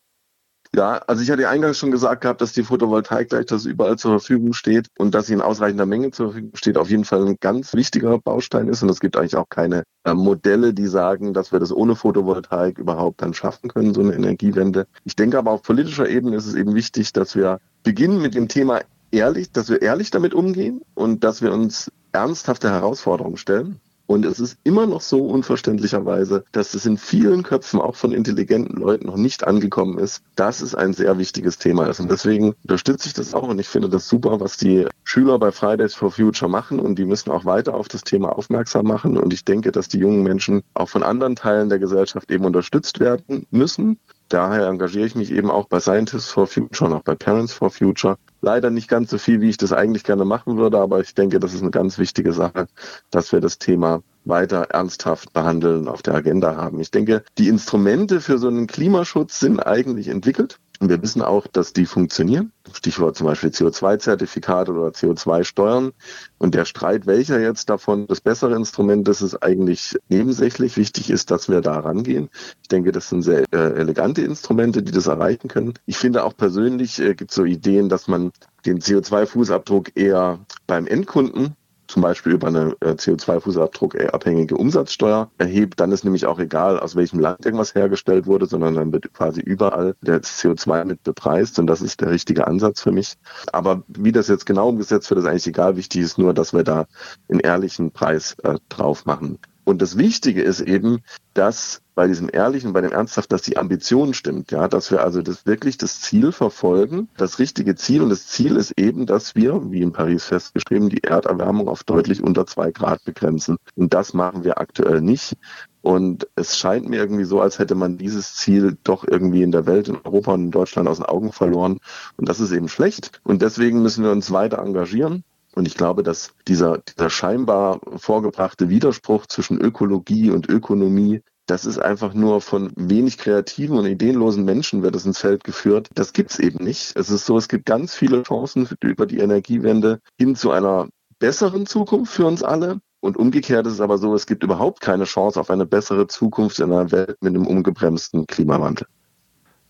Ja, 0.75 1.03
also 1.05 1.21
ich 1.21 1.29
hatte 1.29 1.47
eingangs 1.47 1.77
schon 1.77 1.91
gesagt 1.91 2.21
gehabt, 2.21 2.41
dass 2.41 2.53
die 2.53 2.63
Photovoltaik 2.63 3.29
gleich 3.29 3.45
das 3.45 3.65
überall 3.65 3.95
zur 3.95 4.19
Verfügung 4.19 4.53
steht 4.53 4.87
und 4.97 5.13
dass 5.13 5.27
sie 5.27 5.33
in 5.33 5.41
ausreichender 5.41 5.85
Menge 5.85 6.09
zur 6.09 6.31
Verfügung 6.31 6.55
steht, 6.55 6.79
auf 6.79 6.89
jeden 6.89 7.05
Fall 7.05 7.27
ein 7.27 7.37
ganz 7.39 7.75
wichtiger 7.75 8.17
Baustein 8.17 8.67
ist. 8.67 8.81
Und 8.81 8.89
es 8.89 8.99
gibt 8.99 9.15
eigentlich 9.15 9.35
auch 9.35 9.49
keine 9.49 9.83
äh, 10.03 10.15
Modelle, 10.15 10.73
die 10.73 10.87
sagen, 10.87 11.35
dass 11.35 11.51
wir 11.51 11.59
das 11.59 11.71
ohne 11.71 11.95
Photovoltaik 11.95 12.79
überhaupt 12.79 13.21
dann 13.21 13.35
schaffen 13.35 13.69
können, 13.69 13.93
so 13.93 14.01
eine 14.01 14.15
Energiewende. 14.15 14.87
Ich 15.03 15.15
denke 15.15 15.37
aber 15.37 15.51
auf 15.51 15.61
politischer 15.61 16.09
Ebene 16.09 16.37
ist 16.37 16.47
es 16.47 16.55
eben 16.55 16.73
wichtig, 16.73 17.13
dass 17.13 17.35
wir 17.35 17.59
beginnen 17.83 18.19
mit 18.19 18.33
dem 18.33 18.47
Thema 18.47 18.81
ehrlich, 19.11 19.51
dass 19.51 19.69
wir 19.69 19.79
ehrlich 19.79 20.09
damit 20.09 20.33
umgehen 20.33 20.81
und 20.95 21.23
dass 21.23 21.43
wir 21.43 21.53
uns 21.53 21.91
ernsthafte 22.13 22.71
Herausforderungen 22.71 23.37
stellen. 23.37 23.79
Und 24.05 24.25
es 24.25 24.39
ist 24.39 24.57
immer 24.63 24.85
noch 24.85 25.01
so 25.01 25.25
unverständlicherweise, 25.25 26.43
dass 26.51 26.73
es 26.73 26.85
in 26.85 26.97
vielen 26.97 27.43
Köpfen 27.43 27.79
auch 27.79 27.95
von 27.95 28.11
intelligenten 28.11 28.77
Leuten 28.77 29.07
noch 29.07 29.15
nicht 29.15 29.45
angekommen 29.45 29.97
ist, 29.97 30.21
dass 30.35 30.61
es 30.61 30.75
ein 30.75 30.93
sehr 30.93 31.17
wichtiges 31.17 31.57
Thema 31.57 31.87
ist. 31.87 31.99
Und 31.99 32.11
deswegen 32.11 32.53
unterstütze 32.63 33.07
ich 33.07 33.13
das 33.13 33.33
auch 33.33 33.47
und 33.47 33.59
ich 33.59 33.67
finde 33.67 33.89
das 33.89 34.09
super, 34.09 34.39
was 34.39 34.57
die 34.57 34.87
Schüler 35.03 35.39
bei 35.39 35.51
Fridays 35.51 35.95
for 35.95 36.11
Future 36.11 36.49
machen 36.49 36.79
und 36.79 36.99
die 36.99 37.05
müssen 37.05 37.31
auch 37.31 37.45
weiter 37.45 37.75
auf 37.75 37.87
das 37.87 38.03
Thema 38.03 38.37
aufmerksam 38.37 38.85
machen. 38.85 39.17
Und 39.17 39.33
ich 39.33 39.45
denke, 39.45 39.71
dass 39.71 39.87
die 39.87 39.99
jungen 39.99 40.23
Menschen 40.23 40.63
auch 40.73 40.89
von 40.89 41.03
anderen 41.03 41.35
Teilen 41.35 41.69
der 41.69 41.79
Gesellschaft 41.79 42.29
eben 42.29 42.45
unterstützt 42.45 42.99
werden 42.99 43.47
müssen 43.51 43.99
daher 44.29 44.67
engagiere 44.67 45.05
ich 45.05 45.15
mich 45.15 45.31
eben 45.31 45.51
auch 45.51 45.67
bei 45.67 45.79
Scientists 45.79 46.29
for 46.29 46.47
Future 46.47 46.89
und 46.89 46.97
auch 46.97 47.03
bei 47.03 47.15
Parents 47.15 47.53
for 47.53 47.69
Future. 47.69 48.17
Leider 48.41 48.69
nicht 48.69 48.87
ganz 48.87 49.09
so 49.09 49.17
viel, 49.17 49.41
wie 49.41 49.49
ich 49.49 49.57
das 49.57 49.71
eigentlich 49.71 50.03
gerne 50.03 50.25
machen 50.25 50.57
würde, 50.57 50.79
aber 50.79 50.99
ich 50.99 51.15
denke, 51.15 51.39
das 51.39 51.53
ist 51.53 51.61
eine 51.61 51.71
ganz 51.71 51.97
wichtige 51.97 52.33
Sache, 52.33 52.67
dass 53.11 53.31
wir 53.31 53.41
das 53.41 53.57
Thema 53.57 54.01
weiter 54.25 54.67
ernsthaft 54.69 55.33
behandeln, 55.33 55.87
auf 55.87 56.01
der 56.01 56.15
Agenda 56.15 56.55
haben. 56.55 56.79
Ich 56.79 56.91
denke, 56.91 57.23
die 57.37 57.47
Instrumente 57.49 58.21
für 58.21 58.37
so 58.37 58.47
einen 58.47 58.67
Klimaschutz 58.67 59.39
sind 59.39 59.59
eigentlich 59.59 60.07
entwickelt. 60.07 60.59
Und 60.83 60.89
wir 60.89 61.01
wissen 61.01 61.21
auch, 61.21 61.47
dass 61.47 61.71
die 61.71 61.85
funktionieren. 61.85 62.51
Stichwort 62.73 63.15
zum 63.15 63.27
Beispiel 63.27 63.51
CO2-Zertifikate 63.51 64.73
oder 64.73 64.89
CO2-Steuern. 64.89 65.93
Und 66.39 66.55
der 66.55 66.65
Streit, 66.65 67.05
welcher 67.05 67.39
jetzt 67.39 67.69
davon 67.69 68.05
das 68.07 68.19
bessere 68.19 68.57
Instrument 68.57 69.07
ist, 69.07 69.21
ist 69.21 69.41
eigentlich 69.41 69.95
nebensächlich. 70.09 70.75
Wichtig 70.75 71.09
ist, 71.09 71.31
dass 71.31 71.47
wir 71.47 71.61
da 71.61 71.79
rangehen. 71.79 72.29
Ich 72.63 72.67
denke, 72.67 72.91
das 72.91 73.07
sind 73.07 73.21
sehr 73.21 73.45
äh, 73.53 73.79
elegante 73.79 74.23
Instrumente, 74.23 74.83
die 74.83 74.91
das 74.91 75.07
erreichen 75.07 75.47
können. 75.47 75.75
Ich 75.85 75.95
finde 75.95 76.25
auch 76.25 76.35
persönlich 76.35 76.99
äh, 76.99 77.15
gibt 77.15 77.31
es 77.31 77.35
so 77.35 77.45
Ideen, 77.45 77.87
dass 77.87 78.09
man 78.09 78.33
den 78.65 78.79
CO2-Fußabdruck 78.81 79.91
eher 79.95 80.39
beim 80.67 80.85
Endkunden 80.85 81.55
zum 81.93 82.01
Beispiel 82.01 82.33
über 82.33 82.47
eine 82.47 82.75
äh, 82.81 82.93
CO2-Fußabdruck 82.93 84.09
abhängige 84.09 84.57
Umsatzsteuer 84.57 85.29
erhebt, 85.37 85.79
dann 85.79 85.91
ist 85.91 86.03
nämlich 86.03 86.25
auch 86.25 86.39
egal, 86.39 86.79
aus 86.79 86.95
welchem 86.95 87.19
Land 87.19 87.45
irgendwas 87.45 87.75
hergestellt 87.75 88.25
wurde, 88.25 88.47
sondern 88.47 88.73
dann 88.73 88.91
wird 88.91 89.13
quasi 89.13 89.41
überall 89.41 89.95
der 90.01 90.23
CO2 90.23 90.85
mit 90.85 91.03
bepreist 91.03 91.59
und 91.59 91.67
das 91.67 91.81
ist 91.83 92.01
der 92.01 92.09
richtige 92.09 92.47
Ansatz 92.47 92.81
für 92.81 92.91
mich. 92.91 93.13
Aber 93.51 93.83
wie 93.87 94.11
das 94.11 94.27
jetzt 94.27 94.47
genau 94.47 94.69
umgesetzt 94.69 95.07
wird, 95.11 95.19
ist 95.19 95.27
eigentlich 95.27 95.45
egal. 95.45 95.77
Wichtig 95.77 96.01
ist 96.01 96.17
nur, 96.17 96.33
dass 96.33 96.51
wir 96.51 96.63
da 96.63 96.87
einen 97.29 97.39
ehrlichen 97.39 97.91
Preis 97.91 98.35
äh, 98.41 98.57
drauf 98.69 99.05
machen. 99.05 99.37
Und 99.65 99.81
das 99.81 99.97
Wichtige 99.97 100.41
ist 100.41 100.61
eben, 100.61 101.03
dass 101.33 101.81
bei 101.95 102.07
diesem 102.07 102.29
Ehrlichen, 102.31 102.73
bei 102.73 102.81
dem 102.81 102.91
Ernsthaft, 102.91 103.31
dass 103.31 103.43
die 103.43 103.57
Ambition 103.57 104.13
stimmt, 104.13 104.51
ja, 104.51 104.67
dass 104.67 104.91
wir 104.91 105.03
also 105.03 105.21
das 105.21 105.45
wirklich 105.45 105.77
das 105.77 106.01
Ziel 106.01 106.31
verfolgen, 106.31 107.07
das 107.17 107.39
richtige 107.39 107.75
Ziel. 107.75 108.01
Und 108.01 108.09
das 108.09 108.27
Ziel 108.27 108.55
ist 108.57 108.73
eben, 108.77 109.05
dass 109.05 109.35
wir, 109.35 109.71
wie 109.71 109.81
in 109.81 109.93
Paris 109.93 110.25
festgeschrieben, 110.25 110.89
die 110.89 111.03
Erderwärmung 111.03 111.67
auf 111.67 111.83
deutlich 111.83 112.21
unter 112.21 112.45
zwei 112.45 112.71
Grad 112.71 113.03
begrenzen. 113.05 113.57
Und 113.75 113.93
das 113.93 114.13
machen 114.13 114.43
wir 114.43 114.59
aktuell 114.59 115.01
nicht. 115.01 115.37
Und 115.81 116.27
es 116.35 116.57
scheint 116.57 116.87
mir 116.87 116.97
irgendwie 116.97 117.25
so, 117.25 117.41
als 117.41 117.59
hätte 117.59 117.75
man 117.75 117.97
dieses 117.97 118.35
Ziel 118.35 118.77
doch 118.83 119.05
irgendwie 119.05 119.43
in 119.43 119.51
der 119.51 119.65
Welt, 119.65 119.89
in 119.89 119.97
Europa 120.03 120.33
und 120.33 120.45
in 120.45 120.51
Deutschland 120.51 120.87
aus 120.87 120.97
den 120.97 121.05
Augen 121.05 121.31
verloren. 121.31 121.79
Und 122.17 122.29
das 122.29 122.39
ist 122.39 122.51
eben 122.51 122.69
schlecht. 122.69 123.19
Und 123.23 123.41
deswegen 123.41 123.81
müssen 123.81 124.03
wir 124.03 124.11
uns 124.11 124.31
weiter 124.31 124.59
engagieren. 124.59 125.23
Und 125.55 125.67
ich 125.67 125.75
glaube, 125.75 126.03
dass 126.03 126.33
dieser, 126.47 126.79
dieser 126.79 127.09
scheinbar 127.09 127.79
vorgebrachte 127.97 128.69
Widerspruch 128.69 129.27
zwischen 129.27 129.59
Ökologie 129.59 130.31
und 130.31 130.49
Ökonomie, 130.49 131.21
das 131.45 131.65
ist 131.65 131.77
einfach 131.77 132.13
nur 132.13 132.41
von 132.41 132.71
wenig 132.75 133.17
kreativen 133.17 133.77
und 133.77 133.85
ideenlosen 133.85 134.45
Menschen 134.45 134.81
wird 134.81 134.95
es 134.95 135.05
ins 135.05 135.19
Feld 135.19 135.43
geführt. 135.43 135.89
Das 135.93 136.13
gibt's 136.13 136.39
eben 136.39 136.63
nicht. 136.63 136.95
Es 136.95 137.09
ist 137.09 137.25
so, 137.25 137.37
es 137.37 137.49
gibt 137.49 137.65
ganz 137.65 137.93
viele 137.93 138.23
Chancen 138.23 138.67
über 138.81 139.05
die 139.05 139.19
Energiewende 139.19 139.99
hin 140.17 140.35
zu 140.35 140.51
einer 140.51 140.87
besseren 141.19 141.65
Zukunft 141.65 142.13
für 142.13 142.25
uns 142.25 142.43
alle. 142.43 142.79
Und 143.01 143.17
umgekehrt 143.17 143.67
ist 143.67 143.73
es 143.73 143.81
aber 143.81 143.97
so, 143.97 144.15
es 144.15 144.25
gibt 144.25 144.43
überhaupt 144.43 144.79
keine 144.79 145.03
Chance 145.03 145.39
auf 145.39 145.49
eine 145.49 145.65
bessere 145.65 146.07
Zukunft 146.07 146.59
in 146.59 146.71
einer 146.71 146.91
Welt 146.91 147.17
mit 147.21 147.35
einem 147.35 147.45
ungebremsten 147.45 148.25
Klimawandel. 148.25 148.87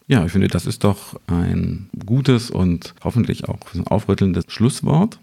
Ja, 0.06 0.24
ich 0.26 0.32
finde, 0.32 0.50
das 0.50 0.68
ist 0.68 0.84
doch 0.84 1.20
ein 1.28 1.90
gutes 2.06 2.52
und 2.52 2.94
hoffentlich 3.04 3.50
auch 3.50 3.58
aufrüttelndes 3.86 4.46
Schlusswort. 4.50 5.20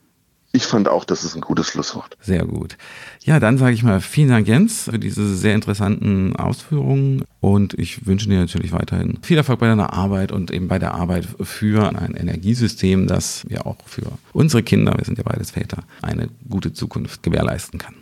Ich 0.52 0.66
fand 0.66 0.88
auch, 0.88 1.04
das 1.04 1.22
ist 1.22 1.36
ein 1.36 1.40
gutes 1.42 1.68
Schlusswort. 1.68 2.16
Sehr 2.20 2.44
gut. 2.44 2.76
Ja, 3.22 3.38
dann 3.38 3.56
sage 3.56 3.72
ich 3.72 3.84
mal 3.84 4.00
vielen 4.00 4.30
Dank, 4.30 4.48
Jens, 4.48 4.84
für 4.90 4.98
diese 4.98 5.36
sehr 5.36 5.54
interessanten 5.54 6.34
Ausführungen. 6.34 7.24
Und 7.38 7.74
ich 7.74 8.06
wünsche 8.06 8.28
dir 8.28 8.40
natürlich 8.40 8.72
weiterhin 8.72 9.18
viel 9.22 9.36
Erfolg 9.36 9.60
bei 9.60 9.68
deiner 9.68 9.92
Arbeit 9.92 10.32
und 10.32 10.50
eben 10.50 10.66
bei 10.66 10.80
der 10.80 10.94
Arbeit 10.94 11.28
für 11.40 11.88
ein 11.96 12.14
Energiesystem, 12.14 13.06
das 13.06 13.46
ja 13.48 13.64
auch 13.64 13.76
für 13.86 14.10
unsere 14.32 14.64
Kinder, 14.64 14.94
wir 14.96 15.04
sind 15.04 15.18
ja 15.18 15.24
beides 15.24 15.52
Väter, 15.52 15.84
eine 16.02 16.28
gute 16.48 16.72
Zukunft 16.72 17.22
gewährleisten 17.22 17.78
kann. 17.78 17.94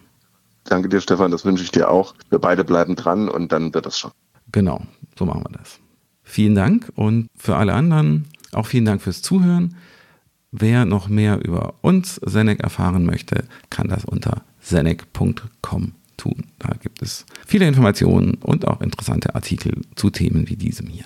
Danke 0.64 0.88
dir, 0.88 1.02
Stefan, 1.02 1.30
das 1.30 1.44
wünsche 1.44 1.64
ich 1.64 1.70
dir 1.70 1.90
auch. 1.90 2.14
Wir 2.30 2.38
beide 2.38 2.64
bleiben 2.64 2.96
dran 2.96 3.28
und 3.28 3.52
dann 3.52 3.74
wird 3.74 3.84
das 3.84 3.98
schon. 3.98 4.10
Genau, 4.52 4.82
so 5.18 5.26
machen 5.26 5.44
wir 5.46 5.58
das. 5.58 5.78
Vielen 6.22 6.54
Dank 6.54 6.90
und 6.94 7.28
für 7.36 7.56
alle 7.56 7.74
anderen 7.74 8.26
auch 8.52 8.66
vielen 8.66 8.84
Dank 8.86 9.02
fürs 9.02 9.22
Zuhören. 9.22 9.76
Wer 10.50 10.86
noch 10.86 11.08
mehr 11.08 11.44
über 11.44 11.74
uns, 11.82 12.16
Senec, 12.24 12.60
erfahren 12.60 13.04
möchte, 13.04 13.44
kann 13.68 13.88
das 13.88 14.04
unter 14.04 14.42
senec.com 14.60 15.92
tun. 16.16 16.44
Da 16.58 16.74
gibt 16.80 17.02
es 17.02 17.26
viele 17.46 17.68
Informationen 17.68 18.34
und 18.34 18.66
auch 18.66 18.80
interessante 18.80 19.34
Artikel 19.34 19.82
zu 19.94 20.10
Themen 20.10 20.48
wie 20.48 20.56
diesem 20.56 20.86
hier. 20.88 21.04